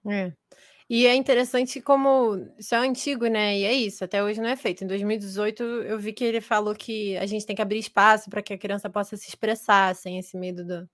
É. 0.07 0.33
E 0.91 1.07
é 1.07 1.15
interessante 1.15 1.83
como 1.83 2.49
isso 2.59 2.75
é 2.75 2.79
antigo, 2.79 3.27
né? 3.27 3.59
E 3.59 3.65
é 3.65 3.73
isso, 3.75 4.05
até 4.05 4.25
hoje 4.25 4.41
não 4.41 4.49
é 4.49 4.57
feito. 4.57 4.85
Em 4.85 4.87
2018, 4.87 5.63
eu 5.63 5.99
vi 5.99 6.15
que 6.15 6.25
ele 6.25 6.41
falou 6.41 6.75
que 6.75 7.17
a 7.19 7.27
gente 7.27 7.45
tem 7.45 7.55
que 7.55 7.61
abrir 7.61 7.79
espaço 7.79 8.31
para 8.31 8.41
que 8.43 8.55
a 8.55 8.59
criança 8.59 8.89
possa 8.89 9.17
se 9.17 9.29
expressar 9.29 9.95
sem 9.95 10.19
esse 10.19 10.37
medo 10.37 10.65
do, 10.65 10.89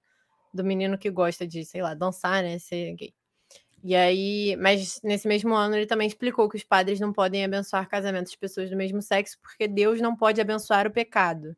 do 0.53 0.65
menino 0.65 0.99
que 0.99 1.11
gosta 1.11 1.47
de, 1.47 1.65
sei 1.65 1.83
lá, 1.83 1.95
dançar, 1.95 2.43
né? 2.43 2.59
Ser 2.59 2.95
gay. 2.95 3.15
E 3.85 3.95
aí, 3.95 4.57
mas 4.57 5.01
nesse 5.05 5.29
mesmo 5.29 5.55
ano 5.55 5.77
ele 5.77 5.87
também 5.87 6.09
explicou 6.09 6.49
que 6.49 6.57
os 6.57 6.65
padres 6.65 6.99
não 6.99 7.13
podem 7.13 7.45
abençoar 7.45 7.89
casamentos 7.89 8.33
de 8.33 8.39
pessoas 8.39 8.71
do 8.71 8.77
mesmo 8.77 9.03
sexo 9.03 9.39
porque 9.43 9.69
Deus 9.69 10.01
não 10.01 10.17
pode 10.17 10.41
abençoar 10.41 10.87
o 10.87 10.91
pecado. 10.91 11.57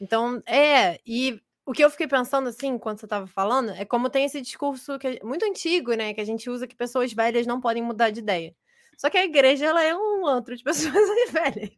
Então, 0.00 0.42
é, 0.46 1.00
e 1.06 1.40
o 1.66 1.72
que 1.72 1.84
eu 1.84 1.90
fiquei 1.90 2.06
pensando, 2.06 2.48
assim, 2.48 2.68
enquanto 2.68 3.00
você 3.00 3.06
estava 3.06 3.26
falando, 3.26 3.70
é 3.70 3.84
como 3.84 4.10
tem 4.10 4.24
esse 4.24 4.40
discurso 4.40 4.98
que 4.98 5.06
é 5.06 5.20
muito 5.22 5.44
antigo, 5.44 5.94
né? 5.94 6.12
Que 6.12 6.20
a 6.20 6.24
gente 6.24 6.50
usa 6.50 6.66
que 6.66 6.76
pessoas 6.76 7.12
velhas 7.12 7.46
não 7.46 7.60
podem 7.60 7.82
mudar 7.82 8.10
de 8.10 8.20
ideia. 8.20 8.54
Só 8.98 9.10
que 9.10 9.18
a 9.18 9.24
igreja, 9.24 9.66
ela 9.66 9.82
é 9.82 9.94
um 9.96 10.26
antro 10.26 10.56
de 10.56 10.62
pessoas 10.64 11.30
velhas. 11.30 11.70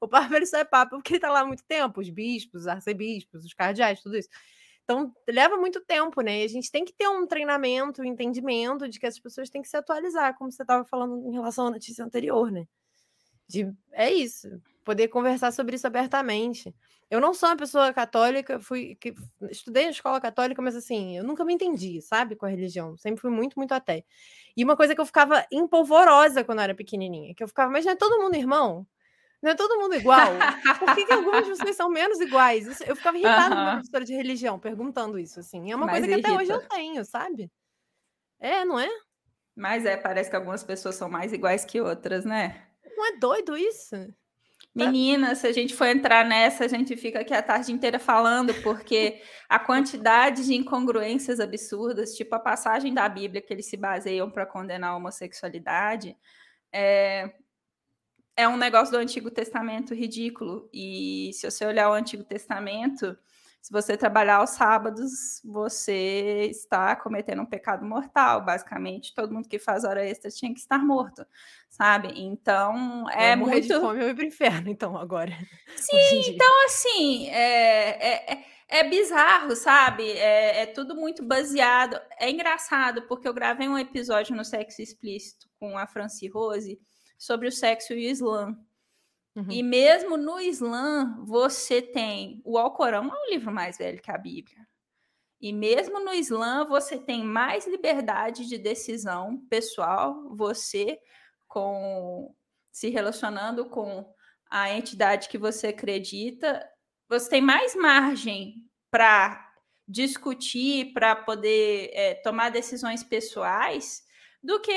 O 0.00 0.06
Papa, 0.08 0.36
ele 0.36 0.46
só 0.46 0.58
é 0.58 0.64
Papa 0.64 0.96
porque 0.96 1.14
ele 1.14 1.20
tá 1.20 1.30
lá 1.30 1.40
há 1.40 1.44
muito 1.44 1.64
tempo. 1.64 2.00
Os 2.00 2.10
bispos, 2.10 2.62
os 2.62 2.66
arcebispos, 2.68 3.44
os 3.44 3.54
cardeais, 3.54 4.00
tudo 4.02 4.16
isso. 4.16 4.28
Então, 4.84 5.14
leva 5.28 5.56
muito 5.56 5.80
tempo, 5.84 6.20
né? 6.20 6.40
E 6.40 6.44
a 6.44 6.48
gente 6.48 6.70
tem 6.70 6.84
que 6.84 6.92
ter 6.92 7.08
um 7.08 7.26
treinamento, 7.26 8.02
um 8.02 8.04
entendimento 8.04 8.88
de 8.88 8.98
que 8.98 9.06
as 9.06 9.18
pessoas 9.18 9.48
têm 9.48 9.62
que 9.62 9.68
se 9.68 9.76
atualizar, 9.76 10.36
como 10.36 10.50
você 10.50 10.62
estava 10.62 10.84
falando 10.84 11.28
em 11.28 11.32
relação 11.32 11.68
à 11.68 11.70
notícia 11.70 12.04
anterior, 12.04 12.50
né? 12.50 12.66
De, 13.50 13.68
é 13.90 14.08
isso, 14.12 14.48
poder 14.84 15.08
conversar 15.08 15.50
sobre 15.50 15.74
isso 15.74 15.84
abertamente. 15.84 16.72
Eu 17.10 17.20
não 17.20 17.34
sou 17.34 17.48
uma 17.48 17.56
pessoa 17.56 17.92
católica, 17.92 18.60
fui 18.60 18.94
que, 18.94 19.12
estudei 19.50 19.86
na 19.86 19.90
escola 19.90 20.20
católica, 20.20 20.62
mas 20.62 20.76
assim, 20.76 21.18
eu 21.18 21.24
nunca 21.24 21.44
me 21.44 21.52
entendi, 21.52 22.00
sabe, 22.00 22.36
com 22.36 22.46
a 22.46 22.48
religião. 22.48 22.96
Sempre 22.96 23.20
fui 23.20 23.30
muito, 23.30 23.58
muito 23.58 23.72
até. 23.72 24.04
E 24.56 24.62
uma 24.62 24.76
coisa 24.76 24.94
que 24.94 25.00
eu 25.00 25.06
ficava 25.06 25.44
empolvorosa 25.50 26.44
quando 26.44 26.58
eu 26.58 26.62
era 26.62 26.74
pequenininha, 26.76 27.34
que 27.34 27.42
eu 27.42 27.48
ficava, 27.48 27.72
mas 27.72 27.84
não 27.84 27.92
é 27.92 27.96
todo 27.96 28.20
mundo 28.20 28.36
irmão? 28.36 28.86
Não 29.42 29.50
é 29.50 29.54
todo 29.56 29.80
mundo 29.80 29.96
igual? 29.96 30.28
Por 30.78 30.94
que, 30.94 31.06
que 31.06 31.12
alguns 31.12 31.44
de 31.44 31.50
vocês 31.56 31.74
são 31.74 31.90
menos 31.90 32.20
iguais? 32.20 32.80
eu 32.82 32.94
ficava 32.94 33.18
irritada 33.18 33.56
com 33.56 33.62
uma 33.62 33.72
professora 33.72 34.04
de 34.04 34.14
religião 34.14 34.60
perguntando 34.60 35.18
isso, 35.18 35.40
assim. 35.40 35.72
É 35.72 35.74
uma 35.74 35.86
mas 35.86 35.94
coisa 35.94 36.06
que 36.06 36.12
irrita. 36.12 36.28
até 36.28 36.38
hoje 36.38 36.52
eu 36.52 36.68
tenho, 36.68 37.04
sabe? 37.04 37.50
É, 38.38 38.64
não 38.64 38.78
é? 38.78 38.88
Mas 39.56 39.84
é, 39.84 39.96
parece 39.96 40.30
que 40.30 40.36
algumas 40.36 40.62
pessoas 40.62 40.94
são 40.94 41.08
mais 41.08 41.32
iguais 41.32 41.64
que 41.64 41.80
outras, 41.80 42.24
né? 42.24 42.69
Não 43.00 43.06
é 43.06 43.16
doido 43.16 43.56
isso? 43.56 43.96
Menina, 44.74 45.34
se 45.34 45.46
a 45.46 45.52
gente 45.52 45.74
for 45.74 45.86
entrar 45.86 46.22
nessa, 46.22 46.66
a 46.66 46.68
gente 46.68 46.94
fica 46.98 47.20
aqui 47.20 47.32
a 47.32 47.42
tarde 47.42 47.72
inteira 47.72 47.98
falando, 47.98 48.52
porque 48.62 49.22
a 49.48 49.58
quantidade 49.58 50.44
de 50.44 50.54
incongruências 50.54 51.40
absurdas, 51.40 52.14
tipo 52.14 52.34
a 52.34 52.38
passagem 52.38 52.92
da 52.92 53.08
Bíblia 53.08 53.40
que 53.40 53.54
eles 53.54 53.64
se 53.64 53.76
baseiam 53.78 54.30
para 54.30 54.44
condenar 54.44 54.90
a 54.90 54.96
homossexualidade, 54.96 56.14
é, 56.70 57.32
é 58.36 58.46
um 58.46 58.58
negócio 58.58 58.92
do 58.92 58.98
Antigo 58.98 59.30
Testamento 59.30 59.94
ridículo. 59.94 60.68
E 60.70 61.30
se 61.32 61.50
você 61.50 61.64
olhar 61.64 61.88
o 61.88 61.94
Antigo 61.94 62.22
Testamento, 62.22 63.16
se 63.60 63.70
você 63.70 63.94
trabalhar 63.96 64.36
aos 64.36 64.50
sábados, 64.50 65.40
você 65.44 66.48
está 66.50 66.96
cometendo 66.96 67.42
um 67.42 67.46
pecado 67.46 67.84
mortal, 67.84 68.42
basicamente. 68.42 69.14
Todo 69.14 69.34
mundo 69.34 69.48
que 69.48 69.58
faz 69.58 69.84
hora 69.84 70.04
extra 70.04 70.30
tinha 70.30 70.52
que 70.52 70.60
estar 70.60 70.78
morto, 70.78 71.26
sabe? 71.68 72.12
Então, 72.16 73.08
é 73.10 73.34
eu 73.34 73.36
muito... 73.36 73.60
de 73.60 73.78
fome, 73.78 74.02
eu 74.02 74.08
ir 74.08 74.14
pro 74.14 74.24
inferno, 74.24 74.70
então, 74.70 74.96
agora. 74.96 75.32
Sim, 75.76 76.22
então, 76.28 76.64
assim, 76.64 77.28
é, 77.28 77.90
é, 77.90 78.32
é, 78.32 78.44
é 78.68 78.88
bizarro, 78.88 79.54
sabe? 79.54 80.10
É, 80.10 80.62
é, 80.62 80.66
tudo 80.66 80.94
muito 80.94 81.22
baseado... 81.22 82.00
É 82.18 82.30
engraçado, 82.30 83.02
porque 83.02 83.28
eu 83.28 83.34
gravei 83.34 83.68
um 83.68 83.78
episódio 83.78 84.34
no 84.34 84.44
Sexo 84.44 84.80
Explícito 84.80 85.48
com 85.58 85.76
a 85.76 85.86
Franci 85.86 86.28
Rose 86.28 86.80
sobre 87.18 87.46
o 87.46 87.52
sexo 87.52 87.92
e 87.92 87.96
o 87.96 87.98
Islã. 87.98 88.56
Uhum. 89.36 89.50
E 89.50 89.62
mesmo 89.62 90.16
no 90.16 90.40
Islã, 90.40 91.16
você 91.24 91.80
tem. 91.80 92.40
O 92.44 92.58
Alcorão 92.58 93.04
é 93.04 93.12
um 93.12 93.30
livro 93.30 93.52
mais 93.52 93.78
velho 93.78 94.00
que 94.00 94.10
a 94.10 94.18
Bíblia. 94.18 94.66
E 95.40 95.52
mesmo 95.52 96.00
no 96.00 96.12
Islã, 96.12 96.66
você 96.66 96.98
tem 96.98 97.24
mais 97.24 97.66
liberdade 97.66 98.46
de 98.46 98.58
decisão 98.58 99.38
pessoal, 99.48 100.28
você 100.36 100.98
com 101.48 102.34
se 102.70 102.88
relacionando 102.90 103.68
com 103.68 104.06
a 104.50 104.70
entidade 104.70 105.28
que 105.28 105.38
você 105.38 105.68
acredita, 105.68 106.68
você 107.08 107.30
tem 107.30 107.40
mais 107.40 107.74
margem 107.74 108.64
para 108.90 109.48
discutir, 109.88 110.92
para 110.92 111.16
poder 111.16 111.90
é, 111.92 112.14
tomar 112.14 112.50
decisões 112.50 113.02
pessoais 113.02 114.02
do 114.42 114.60
que 114.60 114.72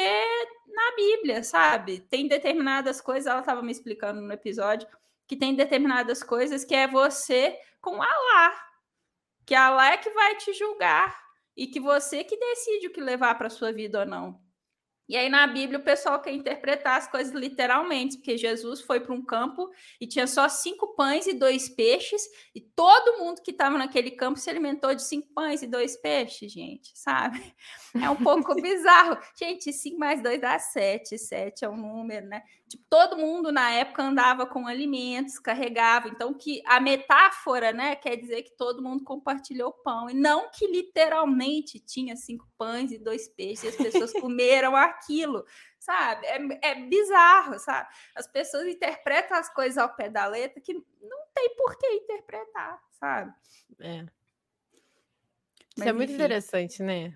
na 0.67 0.95
Bíblia, 0.95 1.43
sabe? 1.43 1.99
Tem 2.01 2.27
determinadas 2.27 2.99
coisas, 2.99 3.27
ela 3.27 3.39
estava 3.39 3.61
me 3.61 3.71
explicando 3.71 4.21
no 4.21 4.33
episódio, 4.33 4.87
que 5.27 5.37
tem 5.37 5.55
determinadas 5.55 6.21
coisas 6.21 6.65
que 6.65 6.75
é 6.75 6.87
você 6.87 7.57
com 7.79 8.01
Allah, 8.01 8.53
que 9.45 9.55
Allah 9.55 9.93
é 9.93 9.97
que 9.97 10.09
vai 10.09 10.35
te 10.35 10.53
julgar 10.53 11.17
e 11.55 11.67
que 11.67 11.79
você 11.79 12.23
que 12.23 12.37
decide 12.37 12.87
o 12.87 12.91
que 12.91 13.01
levar 13.01 13.35
para 13.35 13.49
sua 13.49 13.71
vida 13.71 13.99
ou 14.01 14.05
não. 14.05 14.42
E 15.07 15.17
aí 15.17 15.29
na 15.29 15.45
Bíblia 15.45 15.79
o 15.79 15.83
pessoal 15.83 16.21
quer 16.21 16.31
interpretar 16.33 16.97
as 16.97 17.07
coisas 17.07 17.33
literalmente, 17.33 18.17
porque 18.17 18.37
Jesus 18.37 18.81
foi 18.81 18.99
para 18.99 19.13
um 19.13 19.23
campo 19.23 19.69
e 19.99 20.07
tinha 20.07 20.25
só 20.25 20.47
cinco 20.47 20.95
pães 20.95 21.27
e 21.27 21.33
dois 21.33 21.67
peixes, 21.67 22.21
e 22.55 22.61
todo 22.61 23.19
mundo 23.19 23.41
que 23.41 23.51
estava 23.51 23.77
naquele 23.77 24.11
campo 24.11 24.39
se 24.39 24.49
alimentou 24.49 24.95
de 24.95 25.03
cinco 25.03 25.27
pães 25.33 25.61
e 25.61 25.67
dois 25.67 25.97
peixes, 25.97 26.51
gente, 26.51 26.91
sabe? 26.95 27.53
É 28.01 28.09
um 28.09 28.15
pouco 28.15 28.55
bizarro. 28.61 29.17
Gente, 29.37 29.73
cinco 29.73 29.99
mais 29.99 30.21
dois 30.21 30.39
dá 30.39 30.57
sete, 30.57 31.17
sete 31.17 31.65
é 31.65 31.69
um 31.69 31.77
número, 31.77 32.25
né? 32.27 32.41
Tipo, 32.73 32.85
todo 32.89 33.15
mundo 33.15 33.51
na 33.51 33.69
época 33.69 34.01
andava 34.01 34.47
com 34.47 34.65
alimentos, 34.65 35.37
carregava, 35.37 36.07
então 36.07 36.33
que 36.33 36.59
a 36.65 36.79
metáfora, 36.79 37.71
né, 37.71 37.95
quer 37.95 38.15
dizer 38.15 38.41
que 38.41 38.57
todo 38.57 38.81
mundo 38.81 39.03
compartilhou 39.03 39.71
pão, 39.71 40.09
e 40.09 40.13
não 40.15 40.49
que 40.49 40.65
literalmente 40.65 41.79
tinha 41.79 42.15
cinco 42.15 42.49
pães 42.57 42.91
e 42.91 42.97
dois 42.97 43.27
peixes, 43.27 43.63
e 43.63 43.67
as 43.67 43.75
pessoas 43.75 44.11
comeram 44.19 44.75
aquilo, 44.75 45.45
sabe? 45.77 46.25
É, 46.25 46.71
é 46.71 46.75
bizarro, 46.87 47.59
sabe? 47.59 47.89
As 48.15 48.25
pessoas 48.25 48.65
interpretam 48.65 49.37
as 49.37 49.53
coisas 49.53 49.77
ao 49.77 49.95
pé 49.95 50.09
da 50.09 50.25
letra 50.25 50.59
que 50.59 50.73
não 50.73 51.27
tem 51.31 51.55
por 51.55 51.77
que 51.77 51.87
interpretar, 51.87 52.81
sabe? 52.93 53.31
É. 53.81 54.03
Isso 55.77 55.87
é 55.87 55.93
muito 55.93 56.09
enfim. 56.09 56.15
interessante, 56.15 56.81
né? 56.81 57.15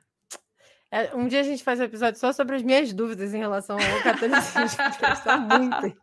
É, 0.92 1.14
um 1.16 1.28
dia 1.28 1.42
a 1.42 1.44
gente 1.44 1.64
faz 1.64 1.80
um 1.80 1.84
episódio 1.84 2.20
só 2.20 2.32
sobre 2.32 2.56
as 2.56 2.64
minhas 2.64 2.94
dúvidas 2.94 3.34
em 3.34 3.40
relação 3.40 3.78
ao 3.78 4.04
catolicismo, 4.04 4.78
porque 4.98 5.16
são 5.18 5.42
muitas. 5.42 5.94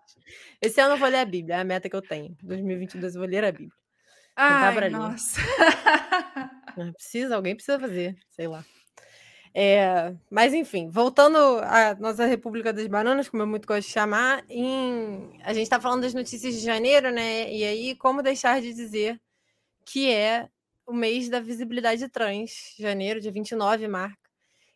Esse 0.60 0.80
ano 0.80 0.94
eu 0.94 0.98
vou 0.98 1.08
ler 1.08 1.18
a 1.18 1.24
Bíblia, 1.24 1.56
é 1.56 1.60
a 1.60 1.64
meta 1.64 1.88
que 1.88 1.96
eu 1.96 2.02
tenho. 2.02 2.36
2022 2.42 3.14
eu 3.14 3.20
vou 3.20 3.28
ler 3.28 3.44
a 3.44 3.52
Bíblia. 3.52 3.72
Ai, 4.36 4.90
nossa. 4.90 5.40
Precisa, 6.96 7.36
alguém 7.36 7.54
precisa 7.54 7.78
fazer, 7.78 8.16
sei 8.30 8.48
lá. 8.48 8.64
É, 9.56 10.12
mas 10.28 10.52
enfim, 10.52 10.90
voltando 10.90 11.38
à 11.62 11.94
nossa 11.94 12.26
República 12.26 12.72
das 12.72 12.88
Bananas, 12.88 13.28
como 13.28 13.44
eu 13.44 13.46
muito 13.46 13.68
gosto 13.68 13.86
de 13.86 13.92
chamar, 13.92 14.44
em, 14.48 15.38
a 15.44 15.52
gente 15.52 15.62
está 15.62 15.80
falando 15.80 16.02
das 16.02 16.12
notícias 16.12 16.54
de 16.54 16.60
janeiro, 16.60 17.12
né? 17.12 17.52
E 17.52 17.62
aí, 17.62 17.94
como 17.94 18.20
deixar 18.20 18.60
de 18.60 18.74
dizer 18.74 19.20
que 19.86 20.10
é 20.10 20.48
o 20.84 20.92
mês 20.92 21.28
da 21.28 21.38
visibilidade 21.38 22.08
trans, 22.08 22.74
janeiro, 22.76 23.20
dia 23.20 23.30
29, 23.30 23.86
marca. 23.86 24.23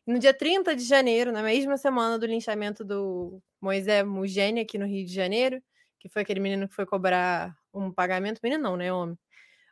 No 0.09 0.19
dia 0.19 0.33
30 0.33 0.75
de 0.75 0.85
janeiro, 0.85 1.31
na 1.31 1.43
mesma 1.43 1.77
semana 1.77 2.19
do 2.19 2.25
linchamento 2.25 2.83
do 2.83 3.43
Moisés 3.61 4.07
Mugênia 4.07 4.63
aqui 4.63 4.79
no 4.79 4.87
Rio 4.87 5.05
de 5.05 5.13
Janeiro, 5.13 5.63
que 6.01 6.09
foi 6.09 6.23
aquele 6.23 6.41
menino 6.41 6.67
que 6.67 6.75
foi 6.75 6.87
cobrar 6.87 7.55
um 7.75 7.93
pagamento, 7.93 8.41
menino 8.43 8.63
não, 8.63 8.75
né, 8.75 8.91
homem? 8.91 9.19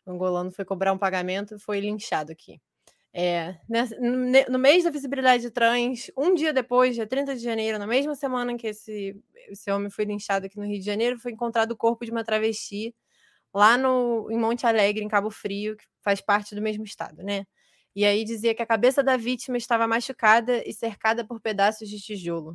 O 0.05 0.11
angolano 0.11 0.53
foi 0.53 0.63
cobrar 0.63 0.93
um 0.93 0.99
pagamento 0.99 1.55
e 1.55 1.59
foi 1.59 1.81
linchado 1.81 2.33
aqui. 2.33 2.61
É, 3.15 3.57
no 4.51 4.59
mês 4.59 4.85
da 4.85 4.91
visibilidade 4.91 5.51
trans, 5.51 6.11
um 6.15 6.35
dia 6.35 6.53
depois, 6.53 6.95
dia 6.95 7.07
30 7.07 7.35
de 7.35 7.43
janeiro, 7.43 7.79
na 7.79 7.87
mesma 7.87 8.15
semana 8.15 8.53
em 8.53 8.59
que 8.59 8.67
esse, 8.67 9.19
esse 9.49 9.71
homem 9.71 9.89
foi 9.89 10.05
linchado 10.05 10.45
aqui 10.45 10.59
no 10.59 10.67
Rio 10.67 10.79
de 10.79 10.85
Janeiro, 10.85 11.19
foi 11.19 11.33
encontrado 11.33 11.71
o 11.71 11.77
corpo 11.79 12.05
de 12.05 12.11
uma 12.11 12.23
travesti 12.23 12.95
lá 13.55 13.79
no, 13.79 14.31
em 14.31 14.37
Monte 14.37 14.67
Alegre, 14.67 15.03
em 15.03 15.09
Cabo 15.09 15.31
Frio, 15.31 15.79
que 15.79 15.87
faz 16.05 16.21
parte 16.21 16.55
do 16.55 16.61
mesmo 16.61 16.85
estado, 16.85 17.23
né? 17.23 17.47
E 17.97 18.05
aí 18.05 18.25
dizia 18.25 18.55
que 18.55 18.63
a 18.63 18.67
cabeça 18.67 19.03
da 19.03 19.17
vítima 19.17 19.57
estava 19.57 19.89
machucada 19.89 20.63
e 20.69 20.73
cercada 20.75 21.25
por 21.25 21.41
pedaços 21.41 21.89
de 21.89 21.99
tijolo. 21.99 22.55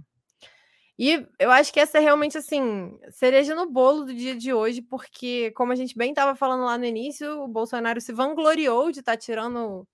E 1.00 1.26
eu 1.40 1.50
acho 1.50 1.74
que 1.74 1.80
essa 1.80 1.98
é 1.98 2.02
realmente, 2.02 2.38
assim, 2.38 2.96
cereja 3.10 3.56
no 3.56 3.68
bolo 3.68 4.06
do 4.06 4.14
dia 4.14 4.36
de 4.36 4.54
hoje, 4.54 4.84
porque, 4.84 5.50
como 5.56 5.72
a 5.72 5.76
gente 5.76 5.98
bem 5.98 6.12
estava 6.12 6.36
falando 6.36 6.64
lá 6.66 6.78
no 6.78 6.86
início, 6.86 7.42
o 7.42 7.48
Bolsonaro 7.48 8.00
se 8.00 8.14
vangloriou 8.14 8.92
de 8.92 9.00
estar 9.00 9.14
tá 9.14 9.18
tirando 9.18 9.88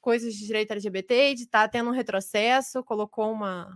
coisas 0.00 0.32
de 0.34 0.46
direito 0.46 0.70
LGBT 0.72 1.34
de 1.34 1.42
estar 1.42 1.64
tá 1.64 1.68
tendo 1.68 1.90
um 1.90 1.92
retrocesso, 1.92 2.82
colocou 2.82 3.30
uma, 3.30 3.68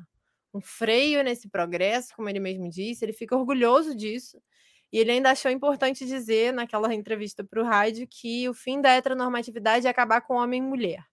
um 0.54 0.62
freio 0.62 1.22
nesse 1.22 1.46
progresso, 1.46 2.14
como 2.16 2.30
ele 2.30 2.40
mesmo 2.40 2.70
disse, 2.70 3.04
ele 3.04 3.12
fica 3.12 3.36
orgulhoso 3.36 3.94
disso. 3.94 4.40
E 4.90 4.98
ele 4.98 5.10
ainda 5.10 5.30
achou 5.32 5.50
importante 5.50 6.06
dizer 6.06 6.54
naquela 6.54 6.94
entrevista 6.94 7.44
para 7.44 7.60
o 7.60 7.66
rádio 7.66 8.08
que 8.08 8.48
o 8.48 8.54
fim 8.54 8.80
da 8.80 8.94
heteronormatividade 8.94 9.86
é 9.86 9.90
acabar 9.90 10.22
com 10.22 10.36
homem 10.36 10.62
e 10.62 10.66
mulher. 10.66 11.04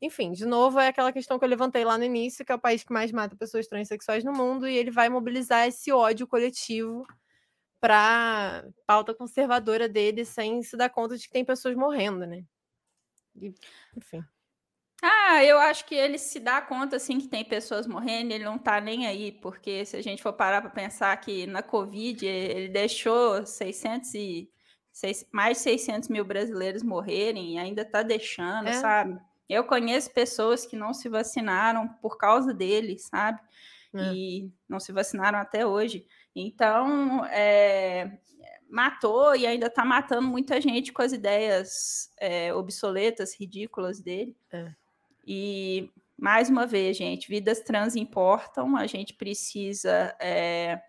Enfim, 0.00 0.32
de 0.32 0.44
novo, 0.44 0.78
é 0.78 0.88
aquela 0.88 1.12
questão 1.12 1.38
que 1.38 1.44
eu 1.44 1.48
levantei 1.48 1.84
lá 1.84 1.96
no 1.96 2.04
início, 2.04 2.44
que 2.44 2.52
é 2.52 2.54
o 2.54 2.60
país 2.60 2.84
que 2.84 2.92
mais 2.92 3.10
mata 3.10 3.36
pessoas 3.36 3.66
transexuais 3.66 4.24
no 4.24 4.32
mundo, 4.32 4.68
e 4.68 4.76
ele 4.76 4.90
vai 4.90 5.08
mobilizar 5.08 5.66
esse 5.66 5.90
ódio 5.90 6.26
coletivo 6.26 7.06
para 7.80 8.64
pauta 8.86 9.14
conservadora 9.14 9.88
dele, 9.88 10.24
sem 10.24 10.62
se 10.62 10.76
dar 10.76 10.90
conta 10.90 11.16
de 11.16 11.26
que 11.26 11.32
tem 11.32 11.44
pessoas 11.44 11.74
morrendo, 11.74 12.26
né? 12.26 12.44
E, 13.40 13.54
enfim. 13.96 14.24
Ah, 15.02 15.44
eu 15.44 15.58
acho 15.58 15.84
que 15.84 15.94
ele 15.94 16.18
se 16.18 16.40
dá 16.40 16.60
conta 16.60 16.96
assim 16.96 17.18
que 17.18 17.28
tem 17.28 17.44
pessoas 17.44 17.86
morrendo, 17.86 18.32
ele 18.32 18.44
não 18.44 18.58
tá 18.58 18.80
nem 18.80 19.06
aí, 19.06 19.30
porque 19.30 19.84
se 19.84 19.96
a 19.96 20.02
gente 20.02 20.22
for 20.22 20.32
parar 20.32 20.62
para 20.62 20.70
pensar 20.70 21.14
que 21.18 21.46
na 21.46 21.62
Covid 21.62 22.24
ele 22.26 22.68
deixou 22.68 23.44
600 23.44 24.14
e 24.14 24.50
seis, 24.90 25.26
mais 25.30 25.58
de 25.58 25.64
600 25.64 26.08
mil 26.08 26.24
brasileiros 26.24 26.82
morrerem 26.82 27.54
e 27.54 27.58
ainda 27.58 27.84
tá 27.84 28.02
deixando, 28.02 28.68
é. 28.68 28.72
sabe? 28.72 29.20
Eu 29.48 29.64
conheço 29.64 30.12
pessoas 30.12 30.66
que 30.66 30.76
não 30.76 30.92
se 30.92 31.08
vacinaram 31.08 31.88
por 32.00 32.16
causa 32.18 32.52
dele, 32.52 32.98
sabe? 32.98 33.40
É. 33.94 34.12
E 34.12 34.52
não 34.68 34.80
se 34.80 34.92
vacinaram 34.92 35.38
até 35.38 35.66
hoje. 35.66 36.06
Então, 36.34 37.24
é, 37.26 38.18
matou 38.68 39.34
e 39.34 39.46
ainda 39.46 39.70
tá 39.70 39.84
matando 39.84 40.26
muita 40.26 40.60
gente 40.60 40.92
com 40.92 41.02
as 41.02 41.12
ideias 41.12 42.10
é, 42.18 42.52
obsoletas, 42.52 43.38
ridículas 43.38 44.00
dele. 44.00 44.36
É. 44.52 44.72
E, 45.26 45.90
mais 46.18 46.48
uma 46.48 46.66
vez, 46.66 46.96
gente, 46.96 47.28
vidas 47.28 47.60
trans 47.60 47.96
importam, 47.96 48.76
a 48.76 48.86
gente 48.86 49.14
precisa 49.14 50.14
é, 50.20 50.80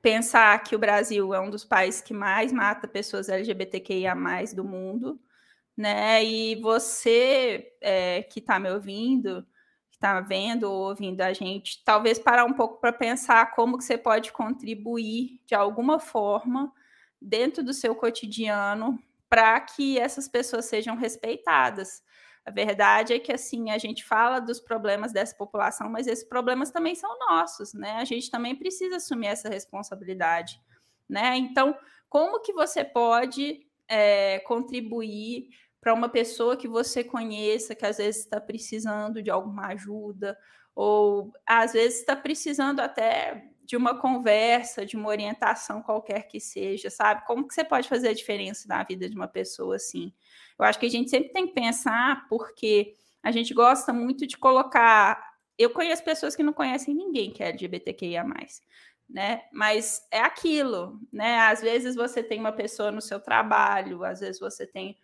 pensar 0.00 0.62
que 0.62 0.74
o 0.74 0.78
Brasil 0.78 1.34
é 1.34 1.40
um 1.40 1.50
dos 1.50 1.64
países 1.64 2.00
que 2.00 2.14
mais 2.14 2.52
mata 2.52 2.86
pessoas 2.86 3.28
LGBTQIA 3.28 4.14
do 4.54 4.64
mundo, 4.64 5.20
né? 5.78 6.24
E 6.24 6.56
você 6.56 7.72
é, 7.80 8.24
que 8.24 8.40
está 8.40 8.58
me 8.58 8.68
ouvindo, 8.68 9.46
que 9.88 9.96
está 9.96 10.20
vendo 10.20 10.64
ou 10.64 10.88
ouvindo 10.88 11.20
a 11.20 11.32
gente, 11.32 11.84
talvez 11.84 12.18
parar 12.18 12.44
um 12.44 12.52
pouco 12.52 12.80
para 12.80 12.92
pensar 12.92 13.54
como 13.54 13.78
que 13.78 13.84
você 13.84 13.96
pode 13.96 14.32
contribuir 14.32 15.40
de 15.46 15.54
alguma 15.54 16.00
forma 16.00 16.72
dentro 17.22 17.62
do 17.62 17.72
seu 17.72 17.94
cotidiano 17.94 18.98
para 19.28 19.60
que 19.60 19.96
essas 20.00 20.26
pessoas 20.26 20.64
sejam 20.64 20.96
respeitadas. 20.96 22.02
A 22.44 22.50
verdade 22.50 23.12
é 23.12 23.20
que 23.20 23.30
assim 23.30 23.70
a 23.70 23.78
gente 23.78 24.04
fala 24.04 24.40
dos 24.40 24.58
problemas 24.58 25.12
dessa 25.12 25.36
população, 25.36 25.88
mas 25.88 26.08
esses 26.08 26.24
problemas 26.24 26.72
também 26.72 26.96
são 26.96 27.16
nossos, 27.30 27.72
né? 27.72 27.92
A 27.98 28.04
gente 28.04 28.28
também 28.32 28.56
precisa 28.56 28.96
assumir 28.96 29.28
essa 29.28 29.48
responsabilidade, 29.48 30.60
né? 31.08 31.36
Então, 31.36 31.78
como 32.08 32.40
que 32.40 32.52
você 32.52 32.82
pode 32.82 33.64
é, 33.86 34.40
contribuir 34.40 35.50
para 35.88 35.94
uma 35.94 36.10
pessoa 36.10 36.54
que 36.54 36.68
você 36.68 37.02
conheça, 37.02 37.74
que 37.74 37.86
às 37.86 37.96
vezes 37.96 38.20
está 38.20 38.38
precisando 38.38 39.22
de 39.22 39.30
alguma 39.30 39.68
ajuda, 39.68 40.36
ou 40.74 41.32
às 41.46 41.72
vezes 41.72 42.00
está 42.00 42.14
precisando 42.14 42.80
até 42.80 43.42
de 43.64 43.74
uma 43.74 43.98
conversa, 43.98 44.84
de 44.84 44.98
uma 44.98 45.08
orientação 45.08 45.80
qualquer 45.80 46.28
que 46.28 46.38
seja, 46.38 46.90
sabe? 46.90 47.26
Como 47.26 47.48
que 47.48 47.54
você 47.54 47.64
pode 47.64 47.88
fazer 47.88 48.08
a 48.08 48.12
diferença 48.12 48.68
na 48.68 48.84
vida 48.84 49.08
de 49.08 49.16
uma 49.16 49.26
pessoa 49.26 49.76
assim? 49.76 50.12
Eu 50.58 50.66
acho 50.66 50.78
que 50.78 50.84
a 50.84 50.90
gente 50.90 51.08
sempre 51.08 51.32
tem 51.32 51.46
que 51.46 51.54
pensar, 51.54 52.28
porque 52.28 52.92
a 53.22 53.30
gente 53.30 53.54
gosta 53.54 53.90
muito 53.90 54.26
de 54.26 54.36
colocar. 54.36 55.18
Eu 55.56 55.70
conheço 55.70 56.04
pessoas 56.04 56.36
que 56.36 56.42
não 56.42 56.52
conhecem 56.52 56.94
ninguém 56.94 57.30
que 57.30 57.42
é 57.42 57.48
LGBTQIA, 57.48 58.26
né? 59.08 59.44
Mas 59.50 60.06
é 60.10 60.20
aquilo, 60.20 61.00
né? 61.10 61.38
Às 61.38 61.62
vezes 61.62 61.96
você 61.96 62.22
tem 62.22 62.38
uma 62.38 62.52
pessoa 62.52 62.92
no 62.92 63.00
seu 63.00 63.18
trabalho, 63.18 64.04
às 64.04 64.20
vezes 64.20 64.38
você 64.38 64.66
tem 64.66 64.98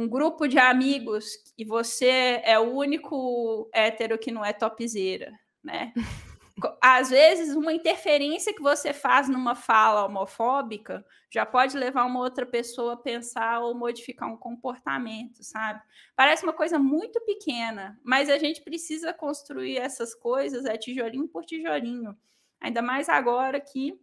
um 0.00 0.08
grupo 0.08 0.48
de 0.48 0.58
amigos 0.58 1.26
e 1.58 1.64
você 1.64 2.40
é 2.42 2.58
o 2.58 2.72
único 2.72 3.68
hétero 3.70 4.18
que 4.18 4.32
não 4.32 4.42
é 4.42 4.50
topzeira, 4.50 5.30
né? 5.62 5.92
às 6.80 7.10
vezes, 7.10 7.54
uma 7.54 7.72
interferência 7.72 8.54
que 8.54 8.62
você 8.62 8.94
faz 8.94 9.28
numa 9.28 9.54
fala 9.54 10.06
homofóbica 10.06 11.04
já 11.30 11.44
pode 11.44 11.76
levar 11.76 12.06
uma 12.06 12.20
outra 12.20 12.46
pessoa 12.46 12.94
a 12.94 12.96
pensar 12.96 13.60
ou 13.60 13.74
modificar 13.74 14.28
um 14.28 14.36
comportamento, 14.38 15.44
sabe? 15.44 15.80
Parece 16.16 16.44
uma 16.44 16.52
coisa 16.52 16.78
muito 16.78 17.20
pequena, 17.26 17.98
mas 18.02 18.30
a 18.30 18.38
gente 18.38 18.62
precisa 18.62 19.12
construir 19.12 19.76
essas 19.76 20.14
coisas 20.14 20.64
é 20.64 20.78
tijolinho 20.78 21.28
por 21.28 21.44
tijolinho. 21.44 22.16
Ainda 22.58 22.80
mais 22.80 23.08
agora 23.08 23.60
que 23.60 24.00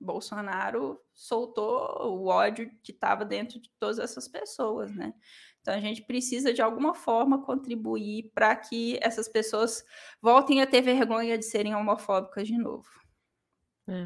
Bolsonaro 0.00 0.98
soltou 1.20 2.08
o 2.08 2.28
ódio 2.28 2.70
que 2.82 2.92
estava 2.92 3.26
dentro 3.26 3.60
de 3.60 3.70
todas 3.78 3.98
essas 3.98 4.26
pessoas, 4.26 4.90
né? 4.90 5.12
Então 5.60 5.74
a 5.74 5.78
gente 5.78 6.00
precisa 6.02 6.50
de 6.50 6.62
alguma 6.62 6.94
forma 6.94 7.44
contribuir 7.44 8.30
para 8.34 8.56
que 8.56 8.98
essas 9.02 9.28
pessoas 9.28 9.84
voltem 10.22 10.62
a 10.62 10.66
ter 10.66 10.80
vergonha 10.80 11.36
de 11.36 11.44
serem 11.44 11.74
homofóbicas 11.74 12.48
de 12.48 12.56
novo. 12.56 12.88
É. 13.86 14.04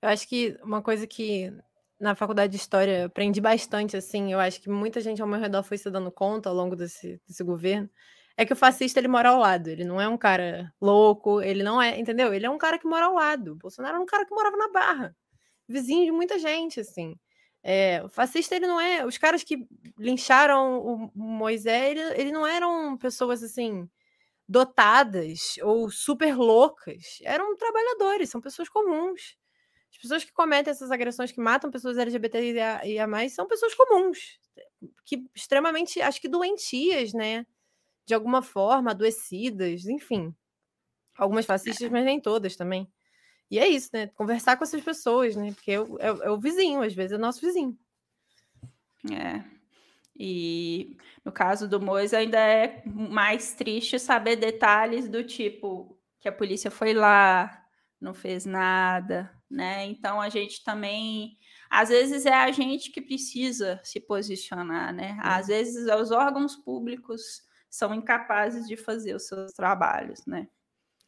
Eu 0.00 0.08
acho 0.08 0.28
que 0.28 0.56
uma 0.62 0.80
coisa 0.80 1.04
que 1.04 1.52
na 1.98 2.14
faculdade 2.14 2.52
de 2.52 2.58
história 2.58 3.06
aprendi 3.06 3.40
bastante, 3.40 3.96
assim, 3.96 4.32
eu 4.32 4.38
acho 4.38 4.60
que 4.60 4.70
muita 4.70 5.00
gente 5.00 5.20
ao 5.20 5.26
meu 5.26 5.40
redor 5.40 5.64
foi 5.64 5.76
se 5.78 5.90
dando 5.90 6.12
conta 6.12 6.48
ao 6.48 6.54
longo 6.54 6.76
desse, 6.76 7.20
desse 7.26 7.42
governo, 7.42 7.90
é 8.36 8.46
que 8.46 8.52
o 8.52 8.56
fascista 8.56 9.00
ele 9.00 9.08
mora 9.08 9.30
ao 9.30 9.40
lado, 9.40 9.68
ele 9.68 9.84
não 9.84 10.00
é 10.00 10.08
um 10.08 10.16
cara 10.16 10.72
louco, 10.80 11.40
ele 11.42 11.64
não 11.64 11.82
é, 11.82 11.98
entendeu? 11.98 12.32
Ele 12.32 12.46
é 12.46 12.50
um 12.50 12.58
cara 12.58 12.78
que 12.78 12.86
mora 12.86 13.06
ao 13.06 13.14
lado. 13.14 13.56
Bolsonaro 13.56 13.94
era 13.94 14.02
um 14.02 14.06
cara 14.06 14.24
que 14.24 14.34
morava 14.34 14.56
na 14.56 14.70
Barra, 14.70 15.16
vizinho 15.72 16.04
de 16.04 16.12
muita 16.12 16.38
gente, 16.38 16.80
assim. 16.80 17.16
É, 17.62 18.02
o 18.04 18.08
fascista, 18.08 18.56
ele 18.56 18.66
não 18.66 18.80
é. 18.80 19.06
Os 19.06 19.18
caras 19.18 19.44
que 19.44 19.66
lincharam 19.98 20.78
o 20.80 21.10
Moisés, 21.14 21.90
ele, 21.90 22.00
ele 22.20 22.32
não 22.32 22.46
eram 22.46 22.96
pessoas 22.98 23.42
assim 23.42 23.88
dotadas 24.48 25.56
ou 25.62 25.90
super 25.90 26.36
loucas. 26.36 27.18
Eram 27.22 27.56
trabalhadores, 27.56 28.30
são 28.30 28.40
pessoas 28.40 28.68
comuns. 28.68 29.36
As 29.92 29.98
pessoas 29.98 30.24
que 30.24 30.32
cometem 30.32 30.70
essas 30.70 30.90
agressões, 30.90 31.32
que 31.32 31.40
matam 31.40 31.70
pessoas 31.70 31.98
LGBT 31.98 32.82
e 32.84 32.98
a 32.98 33.06
mais, 33.06 33.34
são 33.34 33.46
pessoas 33.46 33.74
comuns, 33.74 34.38
que 35.04 35.24
extremamente, 35.34 36.00
acho 36.00 36.20
que 36.20 36.28
doentias, 36.28 37.12
né? 37.12 37.46
De 38.06 38.14
alguma 38.14 38.42
forma, 38.42 38.90
adoecidas, 38.92 39.86
enfim. 39.86 40.34
Algumas 41.16 41.46
fascistas, 41.46 41.90
mas 41.90 42.04
nem 42.04 42.20
todas 42.20 42.56
também. 42.56 42.90
E 43.52 43.58
é 43.58 43.68
isso, 43.68 43.90
né? 43.92 44.06
Conversar 44.06 44.56
com 44.56 44.64
essas 44.64 44.82
pessoas, 44.82 45.36
né? 45.36 45.52
Porque 45.52 45.72
é, 45.72 45.74
é, 45.74 46.06
é 46.06 46.30
o 46.30 46.40
vizinho, 46.40 46.80
às 46.80 46.94
vezes 46.94 47.12
é 47.12 47.18
nosso 47.18 47.42
vizinho. 47.42 47.78
É. 49.12 49.44
E 50.16 50.96
no 51.22 51.30
caso 51.30 51.68
do 51.68 51.78
Mois 51.78 52.14
ainda 52.14 52.38
é 52.38 52.82
mais 52.86 53.52
triste 53.52 53.98
saber 53.98 54.36
detalhes 54.36 55.06
do 55.06 55.22
tipo 55.22 56.00
que 56.18 56.28
a 56.28 56.32
polícia 56.32 56.70
foi 56.70 56.94
lá, 56.94 57.62
não 58.00 58.14
fez 58.14 58.46
nada, 58.46 59.30
né? 59.50 59.84
Então 59.84 60.18
a 60.18 60.30
gente 60.30 60.64
também, 60.64 61.36
às 61.68 61.90
vezes 61.90 62.24
é 62.24 62.32
a 62.32 62.50
gente 62.50 62.90
que 62.90 63.02
precisa 63.02 63.78
se 63.84 64.00
posicionar, 64.00 64.94
né? 64.94 65.18
Às 65.20 65.42
uhum. 65.42 65.54
vezes 65.54 65.86
os 66.00 66.10
órgãos 66.10 66.56
públicos 66.56 67.42
são 67.68 67.92
incapazes 67.92 68.66
de 68.66 68.78
fazer 68.78 69.14
os 69.14 69.26
seus 69.26 69.52
trabalhos, 69.52 70.24
né? 70.24 70.48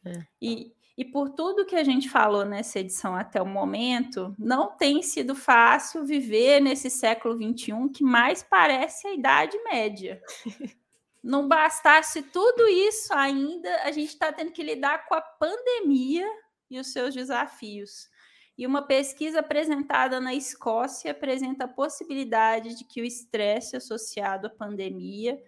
É. 0.05 0.23
E, 0.39 0.74
e 0.97 1.03
por 1.03 1.29
tudo 1.29 1.65
que 1.65 1.75
a 1.75 1.83
gente 1.83 2.09
falou 2.09 2.45
nessa 2.45 2.79
edição 2.79 3.15
até 3.15 3.41
o 3.41 3.45
momento, 3.45 4.33
não 4.39 4.71
tem 4.71 5.01
sido 5.01 5.35
fácil 5.35 6.05
viver 6.05 6.61
nesse 6.61 6.89
século 6.89 7.35
XXI 7.35 7.89
que 7.93 8.03
mais 8.03 8.41
parece 8.41 9.07
a 9.07 9.13
Idade 9.13 9.57
Média. 9.63 10.21
Não 11.21 11.47
bastasse 11.47 12.21
tudo 12.21 12.67
isso 12.67 13.11
ainda, 13.11 13.81
a 13.81 13.91
gente 13.91 14.09
está 14.09 14.31
tendo 14.31 14.51
que 14.51 14.61
lidar 14.61 15.07
com 15.07 15.15
a 15.15 15.21
pandemia 15.21 16.23
e 16.69 16.79
os 16.79 16.93
seus 16.93 17.15
desafios. 17.15 18.07
E 18.55 18.67
uma 18.67 18.83
pesquisa 18.83 19.39
apresentada 19.39 20.19
na 20.21 20.35
Escócia 20.35 21.09
apresenta 21.09 21.65
a 21.65 21.67
possibilidade 21.67 22.75
de 22.75 22.83
que 22.85 23.01
o 23.01 23.05
estresse 23.05 23.75
associado 23.75 24.45
à 24.45 24.49
pandemia 24.51 25.41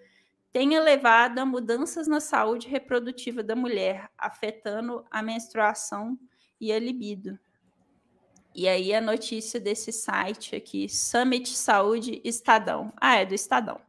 tenha 0.57 0.81
levado 0.81 1.37
a 1.37 1.45
mudanças 1.45 2.07
na 2.07 2.19
saúde 2.19 2.67
reprodutiva 2.67 3.43
da 3.43 3.55
mulher, 3.55 4.09
afetando 4.17 5.05
a 5.11 5.21
menstruação 5.21 6.17
e 6.59 6.73
a 6.73 6.79
libido. 6.79 7.37
E 8.55 8.67
aí 8.67 8.91
a 8.91 8.99
notícia 8.99 9.59
desse 9.59 9.91
site 9.91 10.55
aqui, 10.55 10.89
Summit 10.89 11.47
Saúde 11.49 12.19
Estadão. 12.23 12.91
Ah, 12.99 13.17
é 13.17 13.23
do 13.23 13.35
Estadão. 13.35 13.79